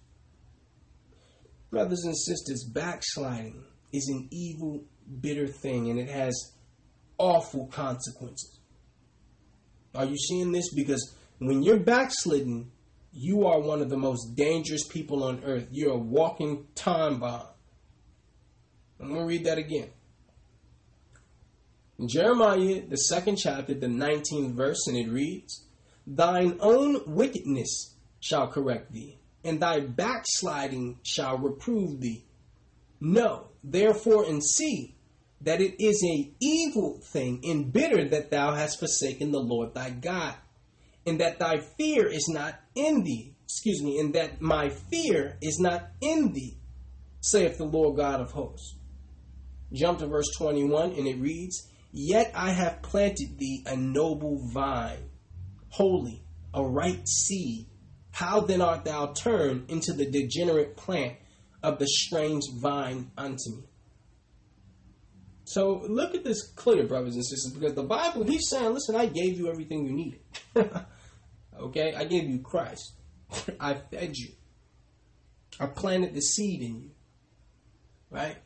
[1.70, 3.62] Brothers and sisters, backsliding
[3.92, 4.84] is an evil,
[5.20, 6.54] bitter thing, and it has
[7.18, 8.58] awful consequences.
[9.94, 10.72] Are you seeing this?
[10.72, 12.70] Because when you're backslidden,
[13.12, 15.68] you are one of the most dangerous people on earth.
[15.70, 17.46] You're a walking time bomb.
[18.98, 19.90] I'm going to read that again.
[21.98, 25.66] In Jeremiah, the second chapter, the 19th verse, and it reads,
[26.06, 27.91] Thine own wickedness
[28.22, 32.24] shall correct thee, and thy backsliding shall reprove thee.
[33.00, 34.94] Know, therefore, and see
[35.40, 39.90] that it is a evil thing and bitter that thou hast forsaken the Lord thy
[39.90, 40.34] God,
[41.04, 43.34] and that thy fear is not in thee.
[43.44, 46.58] Excuse me, and that my fear is not in thee,
[47.20, 48.76] saith the Lord God of hosts.
[49.72, 55.10] Jump to verse 21, and it reads, Yet I have planted thee a noble vine,
[55.70, 56.22] holy,
[56.54, 57.66] a right seed.
[58.12, 61.16] How then art thou turned into the degenerate plant
[61.62, 63.64] of the strange vine unto me?
[65.44, 69.06] So look at this clear, brothers and sisters, because the Bible, he's saying, listen, I
[69.06, 70.20] gave you everything you needed.
[71.60, 71.94] okay?
[71.94, 72.92] I gave you Christ.
[73.60, 74.30] I fed you.
[75.58, 76.90] I planted the seed in you.
[78.10, 78.36] Right?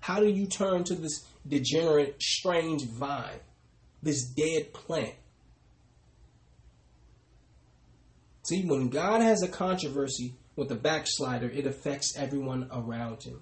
[0.00, 3.40] How do you turn to this degenerate, strange vine,
[4.02, 5.14] this dead plant.
[8.44, 13.40] See, when God has a controversy with a backslider, it affects everyone around him.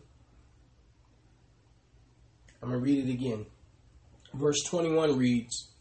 [2.62, 3.46] I'm going to read it again.
[4.32, 5.72] Verse 21 reads,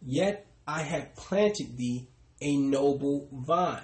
[0.00, 2.06] Yet I have planted thee
[2.40, 3.82] a noble vine,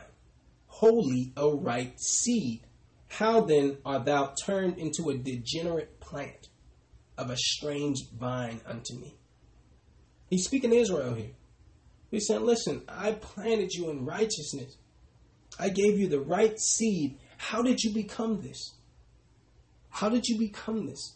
[0.68, 2.60] wholly a right seed.
[3.08, 6.48] How then art thou turned into a degenerate plant
[7.18, 9.16] of a strange vine unto me?
[10.30, 11.32] He's speaking to Israel here.
[12.12, 14.76] He said, Listen, I planted you in righteousness.
[15.58, 17.18] I gave you the right seed.
[17.36, 18.74] How did you become this?
[19.90, 21.14] How did you become this?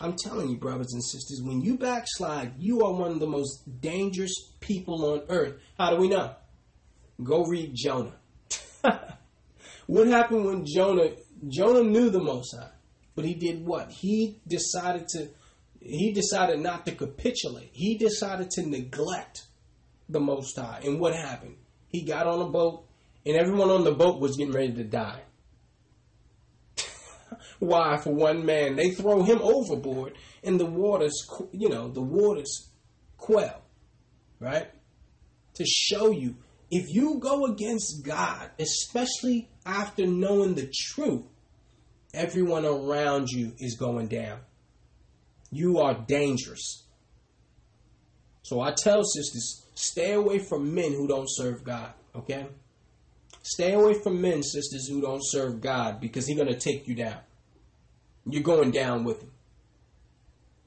[0.00, 3.80] I'm telling you, brothers and sisters, when you backslide, you are one of the most
[3.80, 5.54] dangerous people on earth.
[5.78, 6.34] How do we know?
[7.22, 8.16] Go read Jonah.
[9.86, 11.10] what happened when Jonah
[11.48, 12.70] Jonah knew the Most High,
[13.14, 13.90] but he did what?
[13.90, 15.28] He decided to
[15.80, 17.70] he decided not to capitulate.
[17.72, 19.46] He decided to neglect
[20.08, 20.80] the Most High.
[20.84, 21.56] And what happened?
[21.96, 22.84] He got on a boat,
[23.24, 25.22] and everyone on the boat was getting ready to die.
[27.58, 27.96] Why?
[27.96, 30.12] For one man, they throw him overboard,
[30.44, 32.68] and the waters, you know, the waters
[33.16, 33.62] quell,
[34.40, 34.70] right?
[35.54, 36.36] To show you,
[36.70, 41.24] if you go against God, especially after knowing the truth,
[42.12, 44.40] everyone around you is going down.
[45.50, 46.84] You are dangerous.
[48.42, 52.46] So I tell sisters, stay away from men who don't serve God, okay?
[53.42, 56.96] Stay away from men, sisters, who don't serve God because he's going to take you
[56.96, 57.18] down.
[58.28, 59.30] You're going down with him.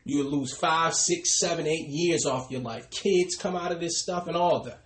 [0.05, 2.89] You lose five, six, seven, eight years off your life.
[2.89, 4.81] Kids come out of this stuff and all that.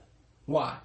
[0.48, 0.80] Why?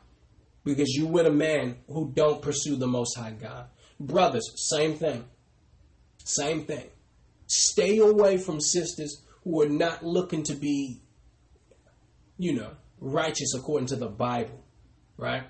[0.64, 3.68] Because you with a man who don't pursue the Most High God.
[3.99, 5.24] Brothers, same thing.
[6.24, 6.84] Same thing.
[7.47, 11.01] Stay away from sisters who are not looking to be,
[12.36, 14.64] you know, righteous according to the Bible,
[15.16, 15.44] right?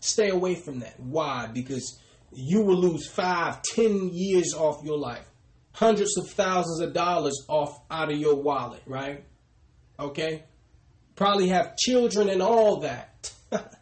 [0.00, 0.98] Stay away from that.
[1.00, 1.48] Why?
[1.52, 2.00] Because
[2.32, 5.28] you will lose five, ten years off your life,
[5.72, 9.24] hundreds of thousands of dollars off out of your wallet, right?
[9.98, 10.44] Okay?
[11.14, 13.32] Probably have children and all that.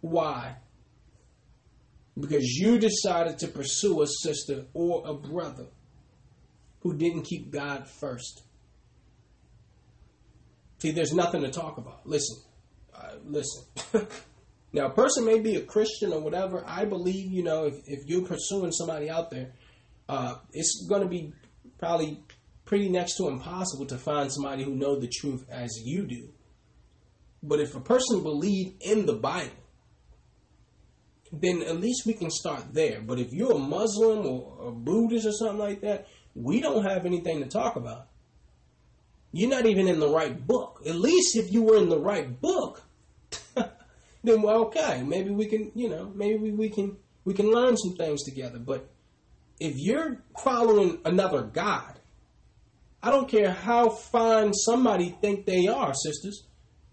[0.00, 0.56] Why?
[2.18, 5.66] Because you decided to pursue a sister or a brother
[6.80, 8.42] who didn't keep God first.
[10.78, 12.06] See, there's nothing to talk about.
[12.06, 12.38] Listen,
[12.94, 13.64] uh, listen.
[14.72, 16.64] now, a person may be a Christian or whatever.
[16.66, 19.52] I believe, you know, if, if you're pursuing somebody out there,
[20.08, 21.32] uh, it's going to be
[21.78, 22.22] probably
[22.64, 26.28] pretty next to impossible to find somebody who know the truth as you do.
[27.42, 29.50] But if a person believe in the Bible,
[31.32, 33.00] then at least we can start there.
[33.00, 37.06] But if you're a Muslim or a Buddhist or something like that, we don't have
[37.06, 38.08] anything to talk about.
[39.32, 40.82] You're not even in the right book.
[40.86, 42.82] At least if you were in the right book,
[43.54, 47.94] then well, okay, maybe we can, you know, maybe we can we can learn some
[47.94, 48.58] things together.
[48.58, 48.88] But
[49.60, 51.98] if you're following another God,
[53.02, 56.44] I don't care how fine somebody think they are, sisters.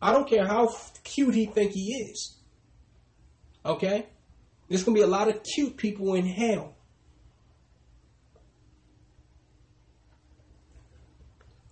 [0.02, 2.38] I don't care how cute he think he is.
[3.66, 4.08] Okay?
[4.68, 6.75] There's gonna be a lot of cute people in hell.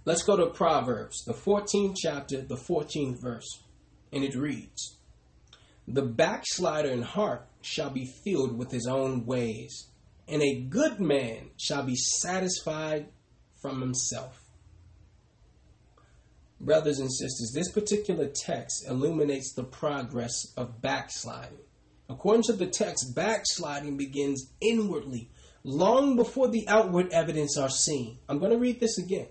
[0.06, 3.64] Let's go to Proverbs, the 14th chapter, the 14th verse.
[4.12, 4.98] And it reads
[5.88, 9.88] The backslider in heart shall be filled with his own ways,
[10.28, 13.08] and a good man shall be satisfied
[13.62, 14.42] from himself.
[16.60, 21.60] Brothers and sisters, this particular text illuminates the progress of backsliding.
[22.10, 25.30] According to the text, backsliding begins inwardly,
[25.64, 28.20] long before the outward evidence are seen.
[28.28, 29.28] I'm going to read this again.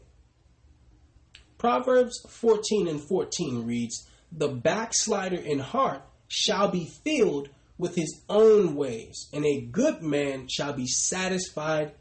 [1.62, 8.74] Proverbs 14 and 14 reads, The backslider in heart shall be filled with his own
[8.74, 11.92] ways, and a good man shall be satisfied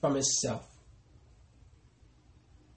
[0.00, 0.64] from himself.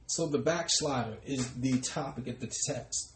[0.08, 3.14] So the backslider is the topic of the text.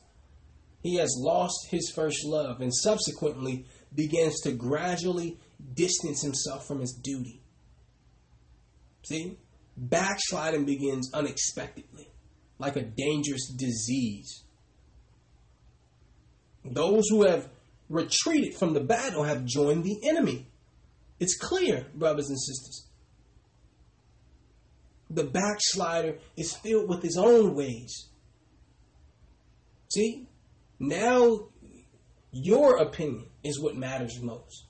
[0.84, 3.65] He has lost his first love and subsequently
[3.95, 5.39] begins to gradually
[5.73, 7.41] distance himself from his duty.
[9.03, 9.39] See?
[9.76, 12.11] Backsliding begins unexpectedly
[12.57, 14.44] like a dangerous disease.
[16.64, 17.49] Those who have
[17.90, 20.48] retreated from the battle have joined the enemy.
[21.19, 22.88] It's clear, brothers and sisters.
[25.10, 28.10] The backslider is filled with his own ways.
[29.94, 30.27] See?
[30.80, 31.49] Now,
[32.32, 34.65] your opinion is what matters most.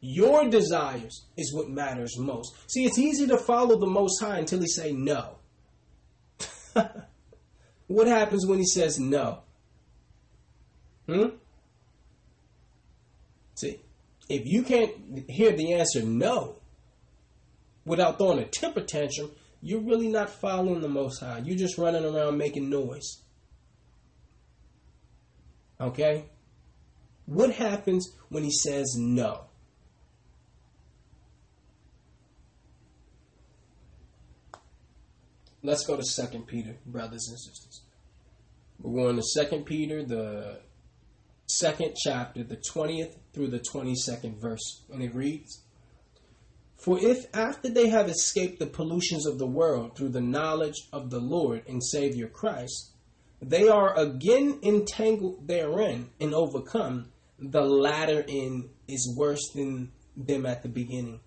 [0.00, 2.54] Your desires is what matters most.
[2.70, 5.36] See, it's easy to follow the Most High until he say no.
[7.86, 9.40] What happens when he says no?
[11.06, 11.28] Hmm?
[13.54, 13.80] See,
[14.28, 14.92] if you can't
[15.28, 16.56] hear the answer no
[17.84, 19.30] without throwing a temper tantrum,
[19.60, 21.42] you're really not following the Most High.
[21.44, 23.22] You're just running around making noise.
[25.80, 26.26] Okay?
[27.26, 29.44] What happens when he says no?
[35.64, 37.82] Let's go to Second Peter, brothers and sisters.
[38.78, 40.60] We're going to Second Peter, the
[41.46, 45.62] second chapter, the twentieth through the twenty-second verse, and it reads.
[46.76, 51.08] For if after they have escaped the pollutions of the world through the knowledge of
[51.08, 52.92] the Lord and Savior Christ,
[53.40, 60.62] they are again entangled therein and overcome, the latter end is worse than them at
[60.62, 61.20] the beginning.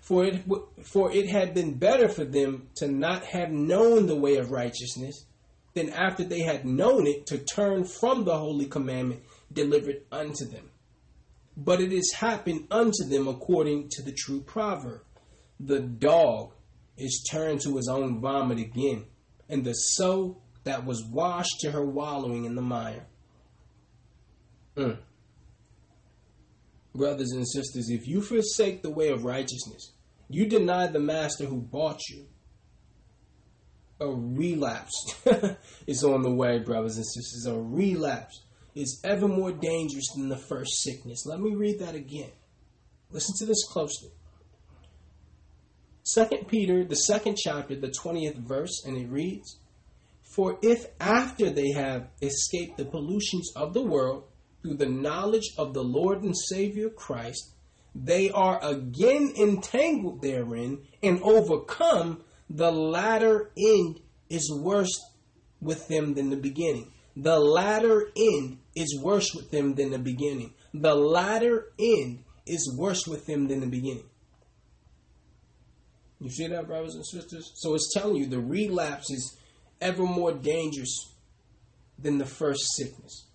[0.00, 0.42] For it,
[0.82, 5.24] for it had been better for them to not have known the way of righteousness
[5.74, 9.22] than after they had known it to turn from the holy commandment
[9.52, 10.70] delivered unto them.
[11.56, 15.02] But it is happened unto them according to the true proverb
[15.60, 16.52] The dog
[16.96, 19.06] is turned to his own vomit again,
[19.48, 23.06] and the sow that was washed to her wallowing in the mire.
[24.76, 24.98] Mm.
[26.94, 29.92] Brothers and sisters, if you forsake the way of righteousness,
[30.28, 32.26] you deny the master who bought you.
[34.00, 35.14] A relapse
[35.86, 37.46] is on the way, brothers and sisters.
[37.46, 38.42] A relapse
[38.74, 41.24] is ever more dangerous than the first sickness.
[41.24, 42.32] Let me read that again.
[43.10, 44.10] Listen to this closely.
[46.02, 49.58] Second Peter, the second chapter, the 20th verse, and it reads,
[50.22, 54.24] For if after they have escaped the pollutions of the world
[54.62, 57.52] through the knowledge of the Lord and Savior Christ,
[57.94, 64.98] they are again entangled therein and overcome, the latter end is worse
[65.60, 66.90] with them than the beginning.
[67.16, 70.54] The latter end is worse with them than the beginning.
[70.72, 74.08] The latter end is worse with them than the beginning.
[76.20, 77.52] You see that, brothers and sisters?
[77.56, 79.36] So it's telling you the relapse is
[79.80, 81.14] ever more dangerous
[81.98, 83.26] than the first sickness.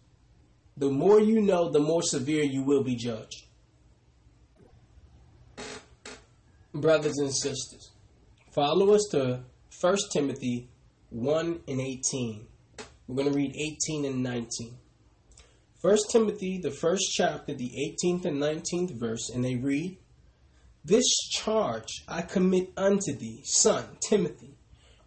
[0.77, 3.45] The more you know, the more severe you will be judged.
[6.73, 7.91] Brothers and sisters,
[8.51, 9.41] follow us to
[9.81, 10.69] 1 Timothy
[11.09, 12.45] 1 and 18.
[13.07, 14.77] We're going to read 18 and 19.
[15.81, 17.71] 1 Timothy, the first chapter, the
[18.03, 19.97] 18th and 19th verse, and they read,
[20.83, 24.57] This charge I commit unto thee, son Timothy,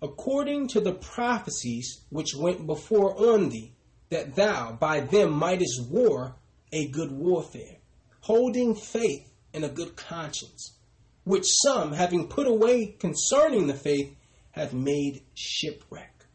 [0.00, 3.74] according to the prophecies which went before on thee,
[4.10, 6.36] that thou by them mightest war
[6.72, 7.78] a good warfare,
[8.20, 10.76] holding faith and a good conscience,
[11.24, 14.14] which some, having put away concerning the faith,
[14.52, 16.26] have made shipwreck.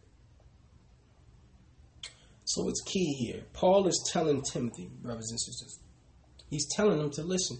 [2.45, 3.43] So it's key here.
[3.53, 5.79] Paul is telling Timothy, brothers and sisters,
[6.49, 7.57] he's telling them to listen.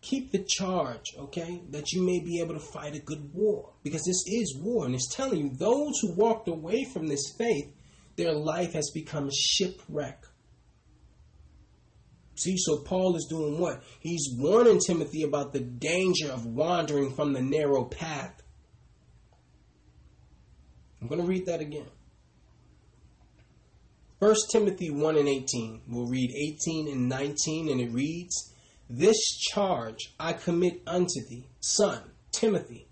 [0.00, 3.70] Keep the charge, okay, that you may be able to fight a good war.
[3.84, 4.84] Because this is war.
[4.84, 7.72] And it's telling you, those who walked away from this faith,
[8.16, 10.24] their life has become shipwreck.
[12.34, 13.82] See, so Paul is doing what?
[14.00, 18.42] He's warning Timothy about the danger of wandering from the narrow path.
[21.00, 21.86] I'm going to read that again.
[24.18, 25.82] 1 Timothy 1 and 18.
[25.88, 28.52] We'll read 18 and 19, and it reads,
[28.88, 32.86] This charge I commit unto thee, son Timothy,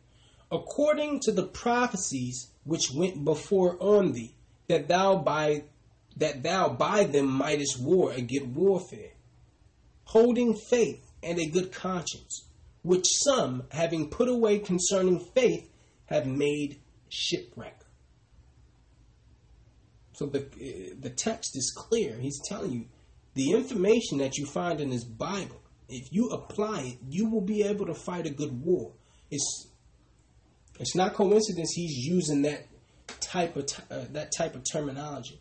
[0.50, 4.34] according to the prophecies which went before on thee,
[4.70, 5.64] that thou by
[6.16, 9.12] that thou by them mightest war a good warfare,
[10.04, 12.48] holding faith and a good conscience,
[12.82, 15.68] which some, having put away concerning faith,
[16.06, 17.84] have made shipwreck.
[20.12, 20.46] So the
[20.98, 22.16] the text is clear.
[22.18, 22.84] He's telling you
[23.34, 25.60] the information that you find in this Bible.
[25.88, 28.92] If you apply it, you will be able to fight a good war.
[29.30, 29.68] It's
[30.78, 32.69] it's not coincidence he's using that
[33.20, 35.40] type of uh, that type of terminology.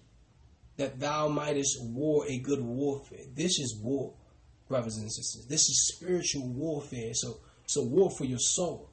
[0.78, 3.26] That thou mightest war a good warfare.
[3.36, 4.14] This is war,
[4.70, 5.46] brothers and sisters.
[5.48, 7.12] This is spiritual warfare.
[7.14, 8.90] So so war for your soul.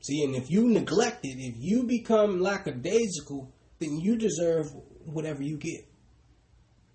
[0.00, 4.72] See, and if you neglect it, if you become lackadaisical, then you deserve
[5.04, 5.86] whatever you get.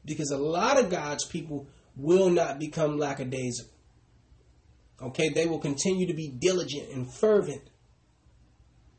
[0.03, 3.71] Because a lot of God's people will not become lackadaisical.
[5.01, 7.61] Okay, they will continue to be diligent and fervent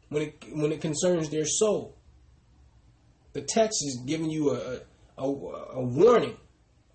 [0.08, 1.94] when it when it concerns their soul.
[3.32, 4.80] The text is giving you a,
[5.18, 6.36] a, a warning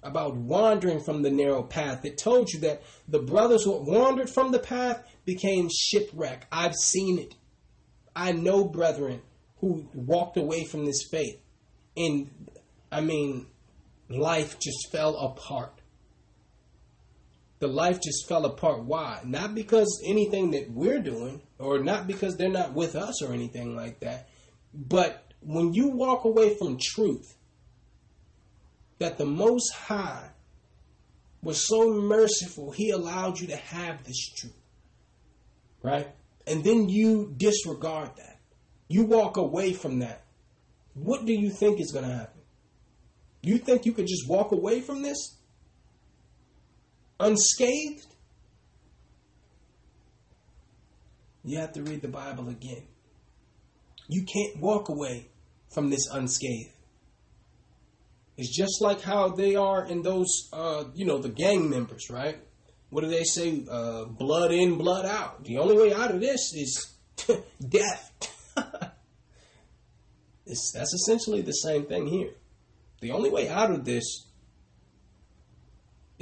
[0.01, 2.03] about wandering from the narrow path.
[2.05, 6.47] It told you that the brothers who wandered from the path became shipwreck.
[6.51, 7.35] I've seen it.
[8.15, 9.21] I know brethren
[9.59, 11.39] who walked away from this faith.
[11.95, 12.29] And
[12.91, 13.47] I mean,
[14.09, 15.79] life just fell apart.
[17.63, 18.83] The life just fell apart.
[18.83, 19.21] Why?
[19.23, 23.73] Not because anything that we're doing, or not because they're not with us or anything
[23.73, 24.27] like that,
[24.73, 27.37] but when you walk away from truth,
[28.99, 30.31] that the Most High
[31.41, 34.59] was so merciful, He allowed you to have this truth.
[35.81, 36.09] Right?
[36.45, 38.41] and then you disregard that,
[38.89, 40.25] you walk away from that,
[40.95, 42.41] what do you think is going to happen?
[43.41, 45.37] You think you could just walk away from this
[47.19, 48.07] unscathed?
[51.43, 52.83] You have to read the Bible again.
[54.07, 55.27] You can't walk away
[55.73, 56.71] from this unscathed.
[58.37, 62.37] It's just like how they are in those, uh, you know, the gang members, right?
[62.89, 63.63] What do they say?
[63.69, 65.43] Uh, blood in, blood out.
[65.43, 66.93] The only way out of this is
[67.69, 68.11] death.
[70.45, 72.31] it's, that's essentially the same thing here.
[73.01, 74.27] The only way out of this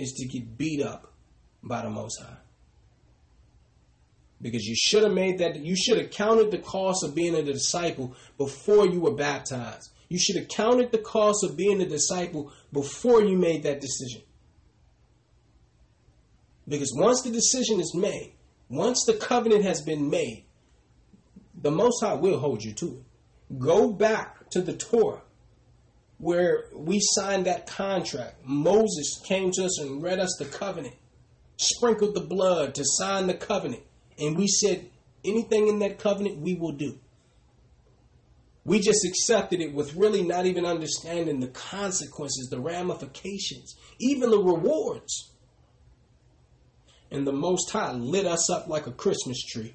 [0.01, 1.13] is to get beat up
[1.63, 2.37] by the Most High.
[4.41, 7.43] Because you should have made that, you should have counted the cost of being a
[7.43, 9.91] disciple before you were baptized.
[10.09, 14.23] You should have counted the cost of being a disciple before you made that decision.
[16.67, 18.33] Because once the decision is made,
[18.69, 20.45] once the covenant has been made,
[21.61, 23.59] the Most High will hold you to it.
[23.59, 25.21] Go back to the Torah
[26.21, 28.35] where we signed that contract.
[28.45, 30.93] Moses came to us and read us the covenant,
[31.57, 33.81] sprinkled the blood to sign the covenant.
[34.19, 34.87] And we said,
[35.25, 36.99] anything in that covenant we will do.
[38.63, 44.37] We just accepted it with really not even understanding the consequences, the ramifications, even the
[44.37, 45.33] rewards.
[47.09, 49.73] And the Most High lit us up like a Christmas tree.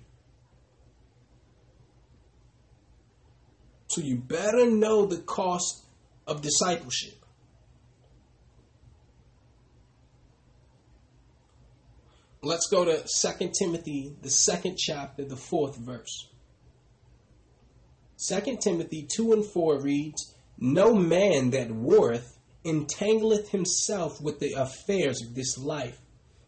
[3.88, 5.85] So you better know the cost
[6.26, 7.14] of discipleship.
[12.42, 16.28] Let's go to 2 Timothy, the second chapter, the fourth verse.
[18.28, 25.22] 2 Timothy 2 and 4 reads, No man that warreth entangleth himself with the affairs
[25.22, 26.00] of this life,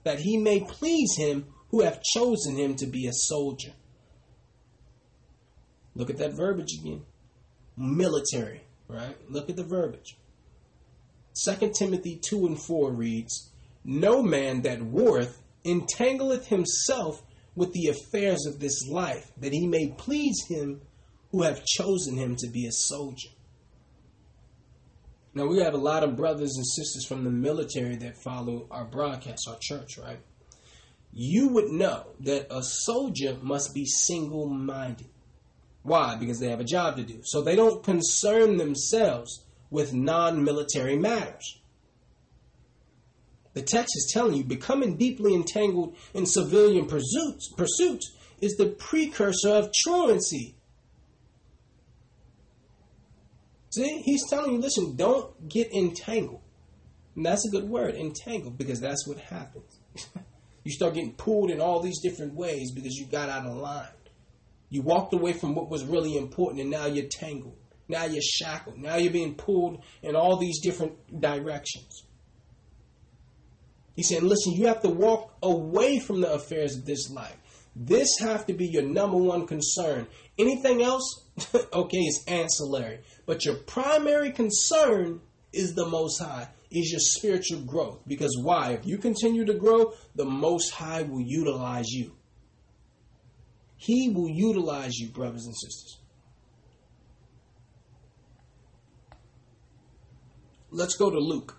[0.05, 3.73] that he may please him who hath chosen him to be a soldier.
[5.95, 7.03] Look at that verbiage again.
[7.77, 9.17] Military, right?
[9.29, 10.17] Look at the verbiage.
[11.45, 13.51] 2 Timothy 2 and 4 reads,
[13.85, 17.23] No man that warreth entangleth himself
[17.55, 20.81] with the affairs of this life, that he may please him
[21.31, 23.29] who have chosen him to be a soldier.
[25.35, 28.85] Now, we have a lot of brothers and sisters from the military that follow our
[28.85, 30.21] broadcast, our church, right?
[31.13, 35.09] You would know that a soldier must be single minded.
[35.89, 36.17] Why?
[36.17, 37.21] Because they have a job to do.
[37.25, 41.61] So they don't concern themselves with non military matters.
[43.55, 49.51] The text is telling you becoming deeply entangled in civilian pursuits, pursuits is the precursor
[49.51, 50.55] of truancy
[53.71, 56.41] See, he's telling you, listen, don't get entangled.
[57.15, 59.79] And that's a good word, entangled, because that's what happens.
[60.65, 63.89] you start getting pulled in all these different ways because you got out of line.
[64.71, 67.57] You walked away from what was really important and now you're tangled.
[67.89, 68.79] Now you're shackled.
[68.79, 72.05] Now you're being pulled in all these different directions.
[73.97, 77.37] He said, listen, you have to walk away from the affairs of this life.
[77.75, 80.07] This have to be your number one concern.
[80.39, 81.25] Anything else,
[81.73, 83.01] okay, is ancillary.
[83.27, 85.21] But your primary concern
[85.53, 88.01] is the Most High, is your spiritual growth.
[88.07, 88.73] Because why?
[88.73, 92.18] If you continue to grow, the Most High will utilize you.
[93.79, 95.99] He will utilize you, brothers and sisters.
[100.71, 101.57] Let's go to Luke.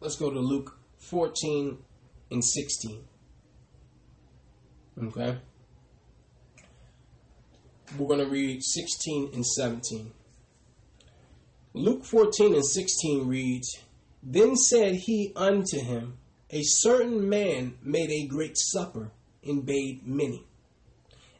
[0.00, 1.78] Let's go to Luke 14
[2.30, 3.02] and 16.
[5.02, 5.38] Okay?
[7.98, 10.12] we're going to read 16 and 17.
[11.74, 13.78] Luke 14 and 16 reads,
[14.22, 16.18] Then said he unto him,
[16.50, 19.10] A certain man made a great supper
[19.44, 20.44] and bade many.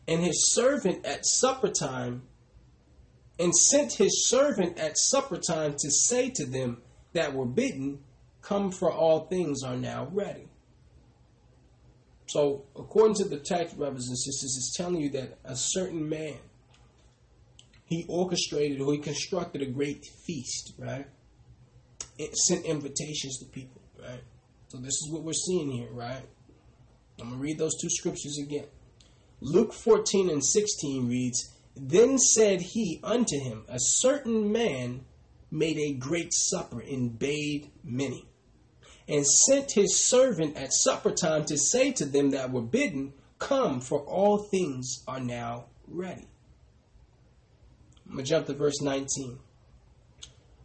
[0.08, 2.22] And his servant at supper time,
[3.38, 8.00] and sent his servant at supper time to say to them that were bidden,
[8.42, 10.48] Come, for all things are now ready.
[12.28, 16.38] So, according to the text, brothers and sisters, it's telling you that a certain man,
[17.84, 21.06] he orchestrated or he constructed a great feast, right?
[22.18, 23.75] It sent invitations to people?
[24.68, 26.22] So this is what we're seeing here, right?
[27.20, 28.66] I'm going to read those two scriptures again.
[29.40, 35.04] Luke 14 and 16 reads, Then said he unto him, A certain man
[35.50, 38.26] made a great supper and bade many
[39.08, 43.80] and sent his servant at supper time to say to them that were bidden, Come,
[43.80, 46.26] for all things are now ready.
[48.06, 49.38] I'm going to jump to verse 19.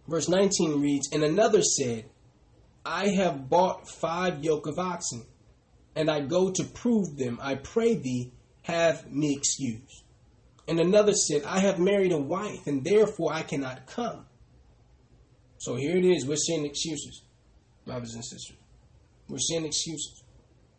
[0.08, 2.06] Verse 19 reads, And another said,
[2.86, 5.26] I have bought five yoke of oxen,
[5.96, 8.32] and I go to prove them, I pray thee,
[8.64, 10.04] have me excused.
[10.68, 14.26] And another said, I have married a wife, and therefore I cannot come.
[15.58, 16.26] So here it is.
[16.26, 17.24] We're seeing excuses,
[17.86, 18.58] brothers and sisters.
[19.28, 20.24] We're seeing excuses.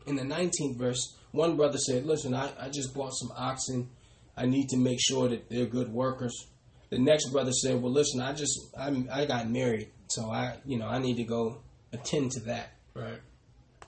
[0.07, 3.91] In the 19th verse, one brother said, Listen, I, I just bought some oxen.
[4.37, 6.49] I need to make sure that they're good workers.
[6.91, 10.79] The next brother said, Well, listen, I just I, I got married, so I you
[10.79, 11.63] know I need to go
[11.93, 12.73] attend to that.
[12.95, 13.21] Right.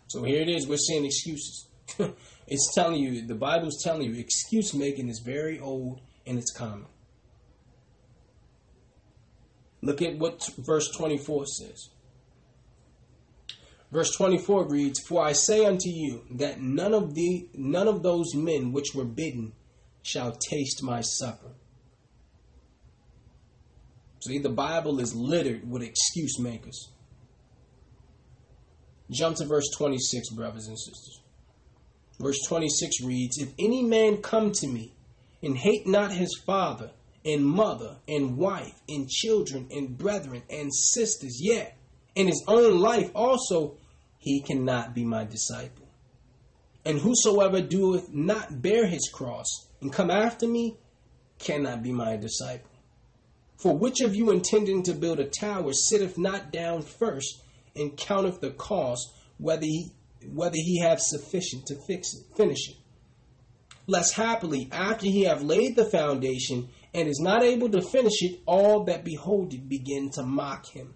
[0.08, 0.66] So here it is.
[0.66, 1.68] We're seeing excuses.
[2.46, 6.86] it's telling you the Bible's telling you excuse making is very old and it's common.
[9.82, 11.90] Look at what verse 24 says.
[13.92, 18.34] Verse 24 reads, For I say unto you that none of the none of those
[18.34, 19.52] men which were bidden
[20.02, 21.52] shall taste my supper.
[24.26, 26.88] See, the Bible is littered with excuse makers.
[29.10, 31.20] Jump to verse 26, brothers and sisters.
[32.18, 34.94] Verse 26 reads, If any man come to me
[35.42, 36.92] and hate not his father
[37.24, 41.76] and mother and wife and children and brethren and sisters, yet
[42.14, 43.76] in his own life also,
[44.18, 45.86] he cannot be my disciple.
[46.84, 50.76] And whosoever doeth not bear his cross and come after me
[51.38, 52.70] cannot be my disciple.
[53.56, 57.43] For which of you intending to build a tower sitteth not down first
[57.76, 59.92] and counteth the cost, whether he
[60.32, 62.76] whether he have sufficient to fix it, finish it?
[63.86, 68.40] Lest happily, after he have laid the foundation and is not able to finish it,
[68.46, 70.94] all that behold it begin to mock him,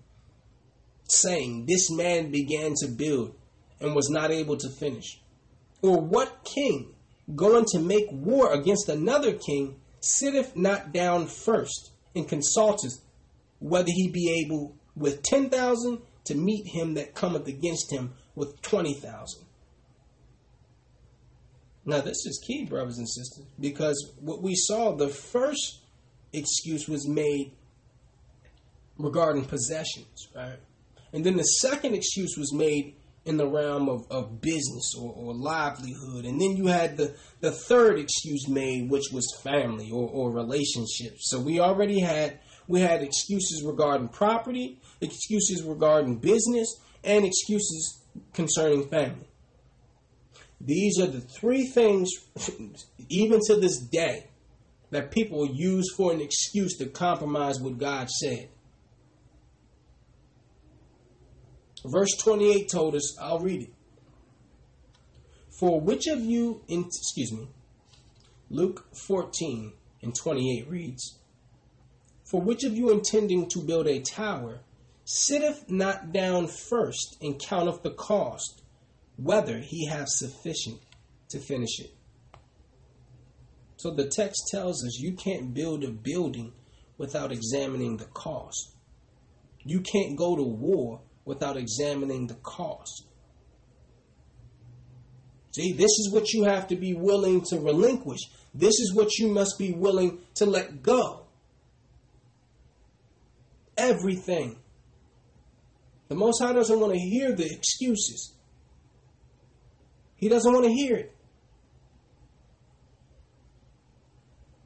[1.07, 3.35] saying, This man began to build
[3.81, 5.21] and was not able to finish.
[5.83, 6.95] Or what king,
[7.35, 12.95] going to make war against another king, sitteth not down first and consulteth
[13.59, 18.63] whether he be able with ten thousand to meet him that cometh against him with
[18.63, 19.45] twenty thousand?
[21.85, 25.81] Now, this is key, brothers and sisters, because what we saw, the first
[26.33, 27.53] excuse was made
[28.99, 30.59] regarding possessions, right?
[31.15, 32.95] And then the second excuse was made
[33.25, 36.27] in the realm of, of business or, or livelihood.
[36.27, 41.31] And then you had the, the third excuse made, which was family or, or relationships.
[41.31, 42.39] So we already had
[42.69, 48.01] we had excuses regarding property, excuses regarding business, and excuses
[48.35, 49.29] concerning family.
[50.61, 52.11] These are the three things,
[53.09, 54.29] even to this day,
[54.91, 58.49] that people use for an excuse to compromise what God said.
[61.85, 63.73] Verse 28 told us, I'll read it.
[65.59, 67.49] For which of you, in, excuse me,
[68.51, 69.73] Luke 14
[70.03, 71.18] and 28 reads,
[72.29, 74.61] For which of you intending to build a tower
[75.05, 78.63] sitteth not down first and counteth the cost,
[79.17, 80.79] whether he have sufficient
[81.31, 81.95] to finish it?
[83.79, 86.53] So the text tells us you can't build a building
[86.99, 88.75] without examining the cost.
[89.65, 93.05] You can't go to war without examining the cost.
[95.55, 98.21] See, this is what you have to be willing to relinquish.
[98.53, 101.28] This is what you must be willing to let go.
[103.79, 104.57] Everything.
[106.09, 108.35] The Most High doesn't want to hear the excuses.
[110.17, 111.15] He doesn't want to hear it.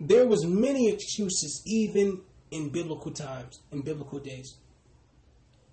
[0.01, 4.57] There was many excuses even in biblical times, in biblical days.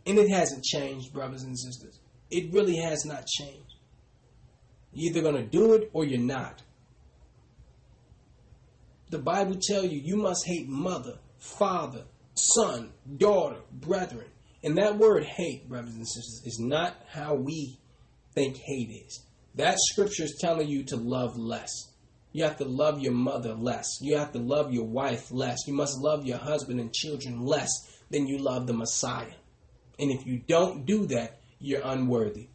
[0.06, 2.00] And it hasn't changed, brothers and sisters.
[2.30, 3.76] It really has not changed.
[4.94, 6.62] You're either going to do it or you're not.
[9.10, 12.06] The Bible tells you you must hate mother, father,
[12.40, 14.28] son, daughter, brethren.
[14.64, 17.80] And that word hate, brothers and sisters, is not how we
[18.34, 19.26] think hate is.
[19.56, 21.72] That scripture is telling you to love less.
[22.32, 23.88] You have to love your mother less.
[24.02, 25.58] You have to love your wife less.
[25.66, 27.70] You must love your husband and children less
[28.10, 29.34] than you love the Messiah.
[29.98, 32.50] And if you don't do that, you're unworthy.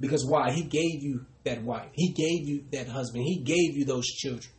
[0.00, 0.50] Because why?
[0.50, 1.90] He gave you that wife.
[1.92, 3.24] He gave you that husband.
[3.24, 4.52] He gave you those children.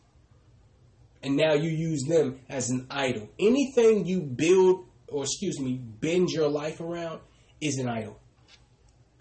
[1.26, 3.28] And now you use them as an idol.
[3.36, 7.18] Anything you build, or excuse me, bend your life around
[7.60, 8.20] is an idol.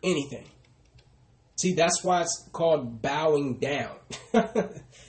[0.04, 0.46] Anything.
[1.60, 3.96] See, that's why it's called bowing down.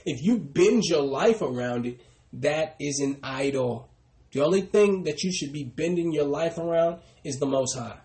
[0.07, 2.01] if you bend your life around it,
[2.33, 3.91] that is an idol.
[4.33, 7.99] The only thing that you should be bending your life around is the Most High.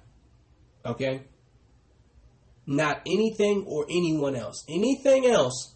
[0.86, 1.22] Okay?
[2.68, 4.66] Not anything or anyone else.
[4.68, 5.76] Anything else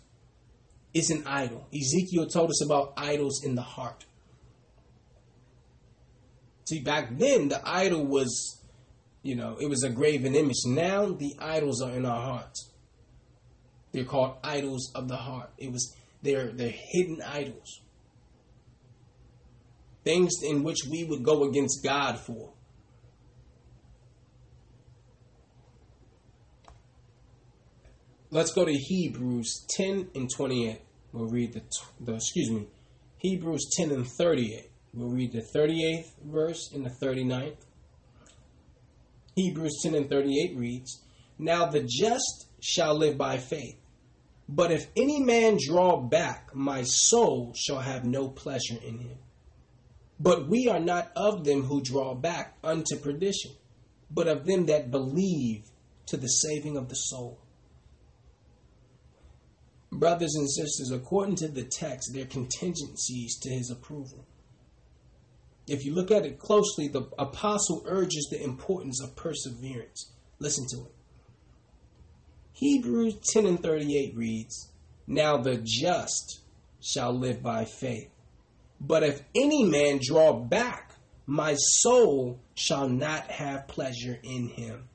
[0.95, 1.67] is an idol.
[1.75, 4.05] Ezekiel told us about idols in the heart.
[6.67, 8.63] See, back then, the idol was,
[9.21, 10.55] you know, it was a graven image.
[10.65, 12.71] Now, the idols are in our hearts.
[13.91, 15.51] They're called idols of the heart.
[15.57, 17.81] It was they're they're hidden idols.
[20.03, 22.54] Things in which we would go against God for.
[28.35, 30.81] Let's go to Hebrews 10 and 28.
[31.13, 31.61] We'll read the,
[32.01, 32.67] the excuse me,
[33.19, 34.69] Hebrews 10 and 38.
[34.93, 37.55] We'll read the 38th verse and the 39th.
[39.37, 41.01] Hebrews 10 and 38 reads,
[41.39, 43.77] Now the just shall live by faith.
[44.49, 49.17] But if any man draw back, my soul shall have no pleasure in him.
[50.19, 53.51] But we are not of them who draw back unto perdition,
[54.11, 55.63] but of them that believe
[56.07, 57.39] to the saving of the soul.
[59.91, 64.25] Brothers and sisters, according to the text, there are contingencies to his approval.
[65.67, 70.11] If you look at it closely, the apostle urges the importance of perseverance.
[70.39, 70.93] Listen to it.
[72.53, 74.69] Hebrews 10 and 38 reads,
[75.07, 76.41] Now the just
[76.81, 78.11] shall live by faith.
[78.79, 80.95] But if any man draw back,
[81.25, 84.89] my soul shall not have pleasure in him.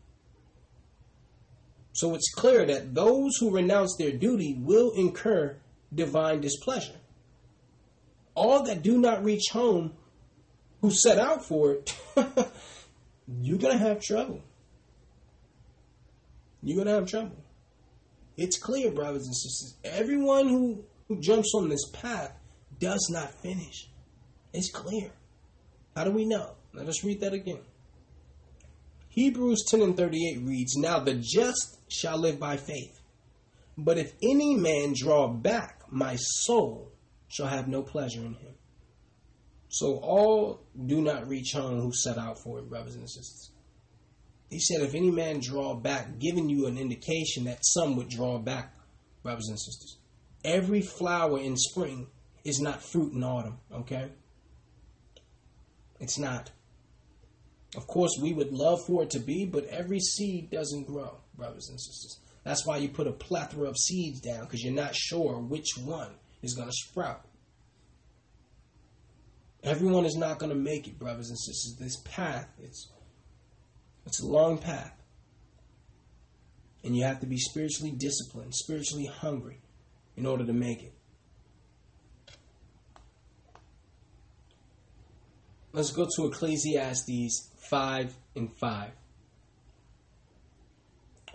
[2.00, 5.58] So it's clear that those who renounce their duty will incur
[5.94, 6.96] divine displeasure.
[8.34, 9.92] All that do not reach home
[10.80, 11.94] who set out for it,
[13.42, 14.42] you're going to have trouble.
[16.62, 17.36] You're going to have trouble.
[18.34, 19.76] It's clear, brothers and sisters.
[19.84, 22.32] Everyone who, who jumps on this path
[22.78, 23.90] does not finish.
[24.54, 25.10] It's clear.
[25.94, 26.52] How do we know?
[26.72, 27.60] Let us read that again.
[29.10, 33.00] Hebrews 10 and 38 reads, Now the just shall live by faith.
[33.76, 36.92] But if any man draw back, my soul
[37.28, 38.54] shall have no pleasure in him.
[39.68, 43.50] So all do not reach home who set out for it, brothers and sisters.
[44.48, 48.38] He said, if any man draw back, giving you an indication that some would draw
[48.38, 48.74] back,
[49.22, 49.98] brothers and sisters.
[50.44, 52.08] Every flower in spring
[52.44, 54.10] is not fruit in autumn, okay?
[56.00, 56.50] It's not.
[57.76, 61.68] Of course, we would love for it to be, but every seed doesn't grow, brothers
[61.68, 62.18] and sisters.
[62.42, 66.12] That's why you put a plethora of seeds down, because you're not sure which one
[66.42, 67.24] is going to sprout.
[69.62, 71.76] Everyone is not going to make it, brothers and sisters.
[71.78, 72.88] This path, it's
[74.06, 74.96] it's a long path.
[76.82, 79.60] And you have to be spiritually disciplined, spiritually hungry
[80.16, 80.94] in order to make it.
[85.72, 88.90] Let's go to Ecclesiastes 5 and 5.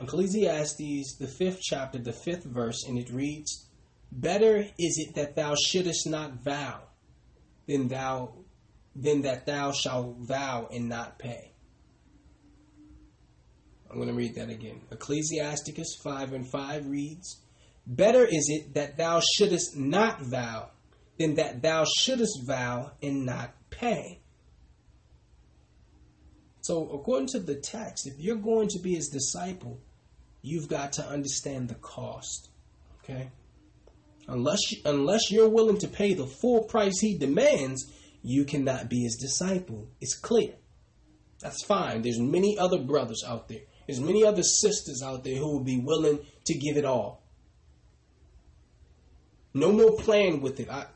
[0.01, 3.67] Ecclesiastes, the fifth chapter, the fifth verse, and it reads
[4.11, 6.81] Better is it that thou shouldest not vow
[7.67, 8.33] than thou
[8.95, 11.51] than that thou shalt vow and not pay.
[13.89, 14.81] I'm going to read that again.
[14.91, 17.41] Ecclesiasticus 5 and 5 reads,
[17.85, 20.71] Better is it that thou shouldest not vow
[21.19, 24.21] than that thou shouldest vow and not pay.
[26.65, 29.79] So, according to the text, if you're going to be his disciple,
[30.41, 32.49] you've got to understand the cost.
[33.03, 33.29] Okay?
[34.27, 37.85] Unless, unless you're willing to pay the full price he demands,
[38.23, 39.89] you cannot be his disciple.
[40.01, 40.55] It's clear.
[41.39, 42.01] That's fine.
[42.01, 43.61] There's many other brothers out there.
[43.85, 47.21] There's many other sisters out there who will be willing to give it all.
[49.53, 50.67] No more playing with it.
[50.71, 50.87] I,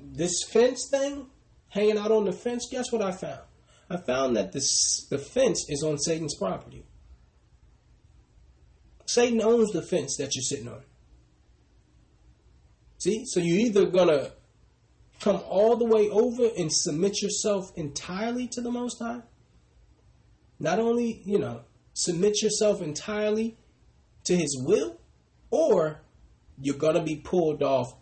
[0.00, 1.26] this fence thing,
[1.68, 3.42] hanging out on the fence, guess what I found?
[3.88, 6.84] I found that this, the fence is on Satan's property.
[9.06, 10.82] Satan owns the fence that you're sitting on.
[12.98, 13.24] See?
[13.26, 14.32] So you're either to
[15.20, 19.22] come all the way over and submit yourself entirely to the Most High,
[20.58, 21.62] not only, you know,
[21.94, 23.56] submit yourself entirely
[24.24, 24.98] to his will,
[25.50, 26.02] or
[26.60, 27.94] you're to be pulled off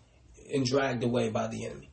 [0.53, 1.91] and dragged away by the enemy.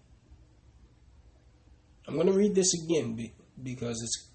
[2.07, 3.15] I'm going to read this again
[3.63, 4.27] because it's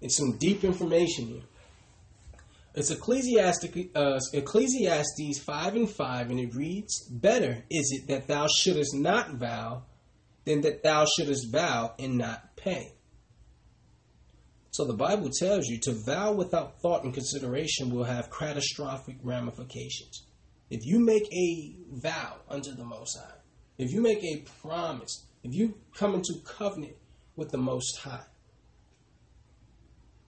[0.00, 1.42] it's some deep information here.
[2.74, 8.94] It's uh, Ecclesiastes 5 and 5, and it reads, Better is it that thou shouldest
[8.94, 9.84] not vow
[10.44, 12.92] than that thou shouldest vow and not pay.
[14.72, 20.26] So the Bible tells you to vow without thought and consideration will have catastrophic ramifications.
[20.68, 23.36] If you make a vow unto the Most High,
[23.78, 26.96] if you make a promise, if you come into covenant
[27.36, 28.24] with the Most High,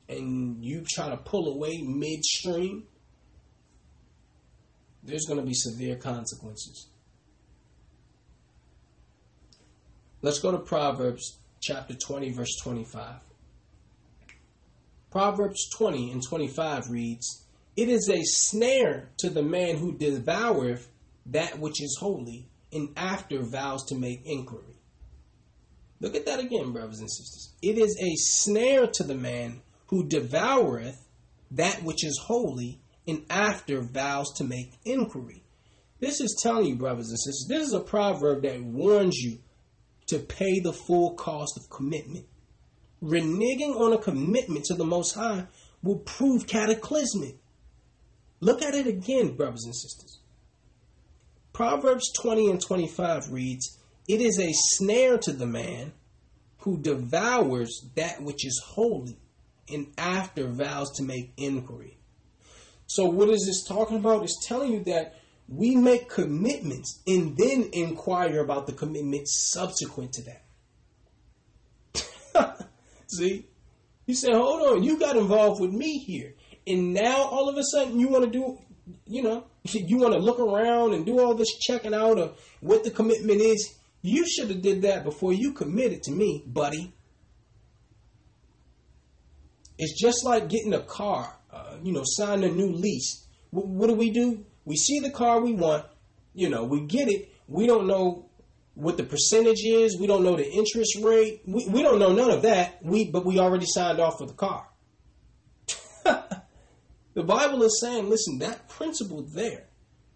[0.08, 2.84] and you try to pull away midstream,
[5.02, 6.88] there's going to be severe consequences.
[10.22, 13.20] Let's go to Proverbs chapter 20, verse 25.
[15.10, 17.44] Proverbs 20 and 25 reads,
[17.76, 20.88] It is a snare to the man who devoureth
[21.26, 24.76] that which is holy, and after vows to make inquiry.
[26.00, 27.54] Look at that again, brothers and sisters.
[27.62, 30.96] It is a snare to the man who devoureth
[31.50, 35.44] that which is holy, and after vows to make inquiry.
[36.00, 39.38] This is telling you, brothers and sisters, this is a proverb that warns you
[40.06, 42.26] to pay the full cost of commitment.
[43.02, 45.46] Reneging on a commitment to the Most High
[45.82, 47.36] will prove cataclysmic.
[48.40, 50.20] Look at it again, brothers and sisters.
[51.52, 55.92] Proverbs 20 and 25 reads, It is a snare to the man
[56.58, 59.18] who devours that which is holy
[59.72, 61.98] and after vows to make inquiry.
[62.86, 64.22] So, what is this talking about?
[64.22, 65.16] It's telling you that
[65.48, 70.22] we make commitments and then inquire about the commitment subsequent to
[72.34, 72.68] that.
[73.08, 73.46] See?
[74.06, 76.34] You say, hold on, you got involved with me here.
[76.66, 78.58] And now all of a sudden you want to do,
[79.06, 82.84] you know, you want to look around and do all this checking out of what
[82.84, 83.74] the commitment is.
[84.02, 86.92] You should have did that before you committed to me, buddy.
[89.78, 93.26] It's just like getting a car, uh, you know, signing a new lease.
[93.52, 94.44] W- what do we do?
[94.64, 95.84] We see the car we want,
[96.34, 97.30] you know, we get it.
[97.46, 98.28] We don't know
[98.74, 99.98] what the percentage is.
[99.98, 101.42] We don't know the interest rate.
[101.46, 102.78] We, we don't know none of that.
[102.82, 104.68] We but we already signed off for the car.
[106.04, 109.68] the Bible is saying, listen, that principle there,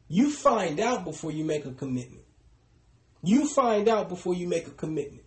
[0.08, 2.22] you find out before you make a commitment.
[3.22, 5.24] You find out before you make a commitment.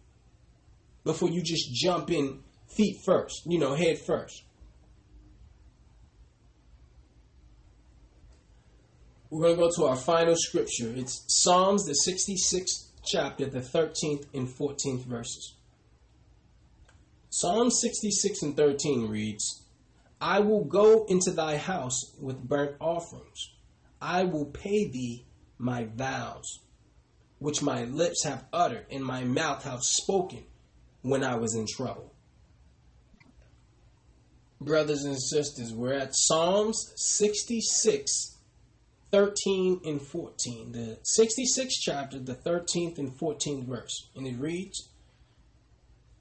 [1.03, 2.42] Before you just jump in
[2.75, 4.43] feet first, you know, head first.
[9.29, 10.93] We're going to go to our final scripture.
[10.95, 15.55] It's Psalms, the 66th chapter, the 13th and 14th verses.
[17.29, 19.63] Psalm 66 and 13 reads,
[20.21, 23.53] I will go into thy house with burnt offerings.
[23.99, 25.25] I will pay thee
[25.57, 26.59] my vows,
[27.39, 30.43] which my lips have uttered and my mouth have spoken
[31.01, 32.12] when I was in trouble
[34.65, 35.73] brothers and sisters.
[35.73, 38.38] We're at Psalms 66,
[39.11, 40.72] 13 and 14.
[40.72, 44.10] The 66th chapter, the 13th and 14th verse.
[44.15, 44.90] And it reads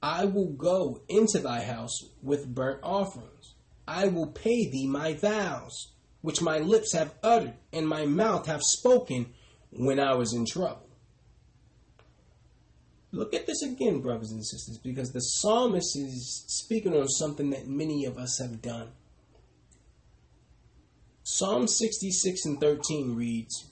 [0.01, 3.53] I will go into thy house with burnt offerings.
[3.87, 8.63] I will pay thee my vows, which my lips have uttered and my mouth have
[8.63, 9.33] spoken
[9.71, 10.82] when I was in trouble.
[13.13, 17.67] Look at this again, brothers and sisters, because the psalmist is speaking on something that
[17.67, 18.89] many of us have done.
[21.21, 23.69] Psalm 66 and 13 reads,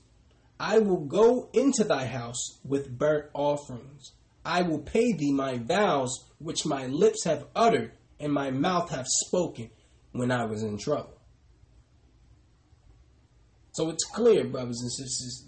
[0.59, 4.11] I will go into thy house with burnt offerings.
[4.45, 9.07] I will pay thee my vows which my lips have uttered and my mouth have
[9.07, 9.71] spoken
[10.11, 11.17] when I was in trouble.
[13.71, 15.45] So it's clear, brothers and sisters,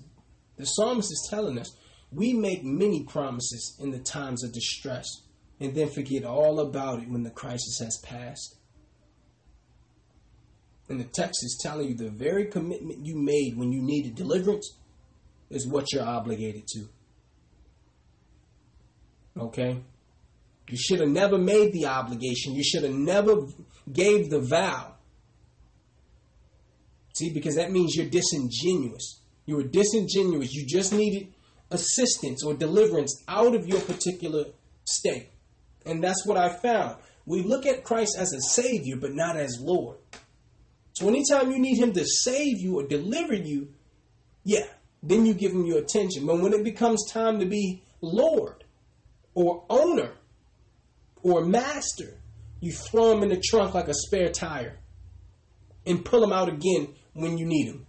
[0.58, 1.70] the psalmist is telling us
[2.14, 5.08] we make many promises in the times of distress
[5.60, 8.58] and then forget all about it when the crisis has passed.
[10.90, 14.78] And the text is telling you the very commitment you made when you needed deliverance
[15.50, 16.90] is what you're obligated to.
[19.40, 19.78] Okay?
[20.70, 22.54] You should have never made the obligation.
[22.54, 23.48] You should have never
[23.92, 24.96] gave the vow.
[27.14, 29.22] See, because that means you're disingenuous.
[29.46, 30.52] You were disingenuous.
[30.52, 31.34] You just needed
[31.74, 34.46] assistance or deliverance out of your particular
[34.86, 35.30] state.
[35.86, 36.98] And that's what I found.
[37.26, 39.98] We look at Christ as a Savior, but not as Lord.
[40.94, 43.70] So anytime you need Him to save you or deliver you,
[44.44, 44.66] yeah,
[45.02, 46.26] then you give Him your attention.
[46.26, 48.64] But when it becomes time to be Lord
[49.34, 50.12] or owner
[51.22, 52.18] or master,
[52.60, 54.78] you throw Him in the trunk like a spare tire
[55.86, 57.86] and pull Him out again when you need Him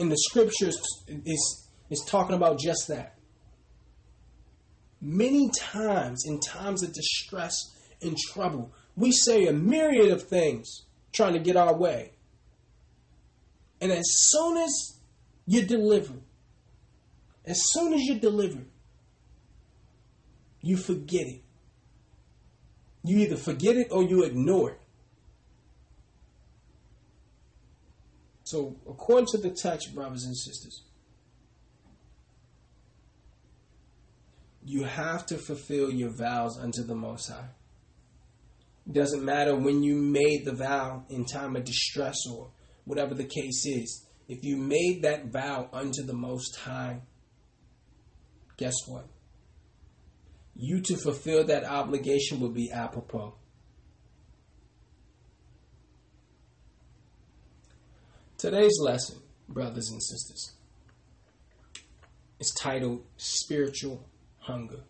[0.00, 0.80] in the scriptures
[1.26, 3.16] is is talking about just that.
[5.00, 7.54] Many times in times of distress
[8.00, 12.12] and trouble, we say a myriad of things trying to get our way.
[13.80, 14.98] And as soon as
[15.46, 16.14] you deliver,
[17.44, 18.60] as soon as you deliver,
[20.62, 21.42] you forget it.
[23.04, 24.79] You either forget it or you ignore it.
[28.50, 30.82] So, according to the text, brothers and sisters,
[34.64, 37.50] you have to fulfill your vows unto the Most High.
[38.88, 42.50] It doesn't matter when you made the vow in time of distress or
[42.86, 44.04] whatever the case is.
[44.26, 47.02] If you made that vow unto the Most High,
[48.56, 49.06] guess what?
[50.56, 53.34] You to fulfill that obligation will be apropos.
[58.40, 59.18] Today's lesson,
[59.50, 60.54] brothers and sisters,
[62.38, 64.08] is titled Spiritual
[64.38, 64.80] Hunger.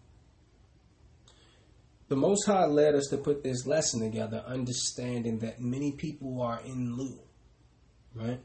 [2.07, 6.61] The Most High led us to put this lesson together, understanding that many people are
[6.65, 7.19] in lieu,
[8.15, 8.39] right?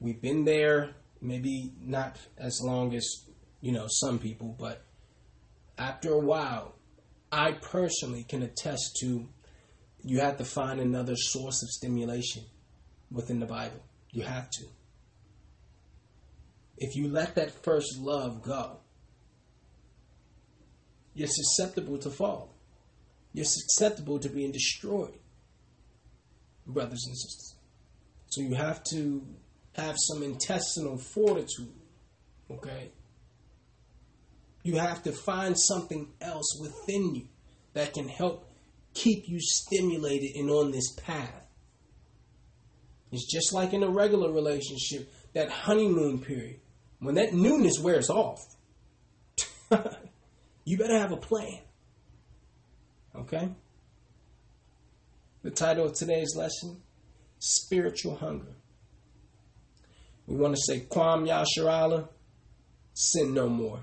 [0.00, 0.90] We've been there,
[1.22, 3.24] maybe not as long as,
[3.62, 4.84] you know, some people, but
[5.78, 6.74] after a while,
[7.32, 9.26] I personally can attest to
[10.02, 12.44] you have to find another source of stimulation
[13.10, 13.80] within the Bible.
[14.12, 14.64] You have to.
[16.78, 18.78] If you let that first love go,
[21.14, 22.54] you're susceptible to fall.
[23.32, 25.18] You're susceptible to being destroyed,
[26.66, 27.54] brothers and sisters.
[28.28, 29.26] So you have to
[29.74, 31.74] have some intestinal fortitude,
[32.50, 32.90] okay?
[34.62, 37.28] You have to find something else within you
[37.74, 38.50] that can help
[38.94, 41.46] keep you stimulated and on this path.
[43.12, 46.60] It's just like in a regular relationship, that honeymoon period.
[47.00, 48.40] When that newness wears off,
[50.64, 51.60] you better have a plan.
[53.16, 53.48] Okay?
[55.42, 56.82] The title of today's lesson
[57.38, 58.54] Spiritual Hunger.
[60.26, 62.08] We want to say, Kwam Yasharala,
[62.94, 63.80] sin no more.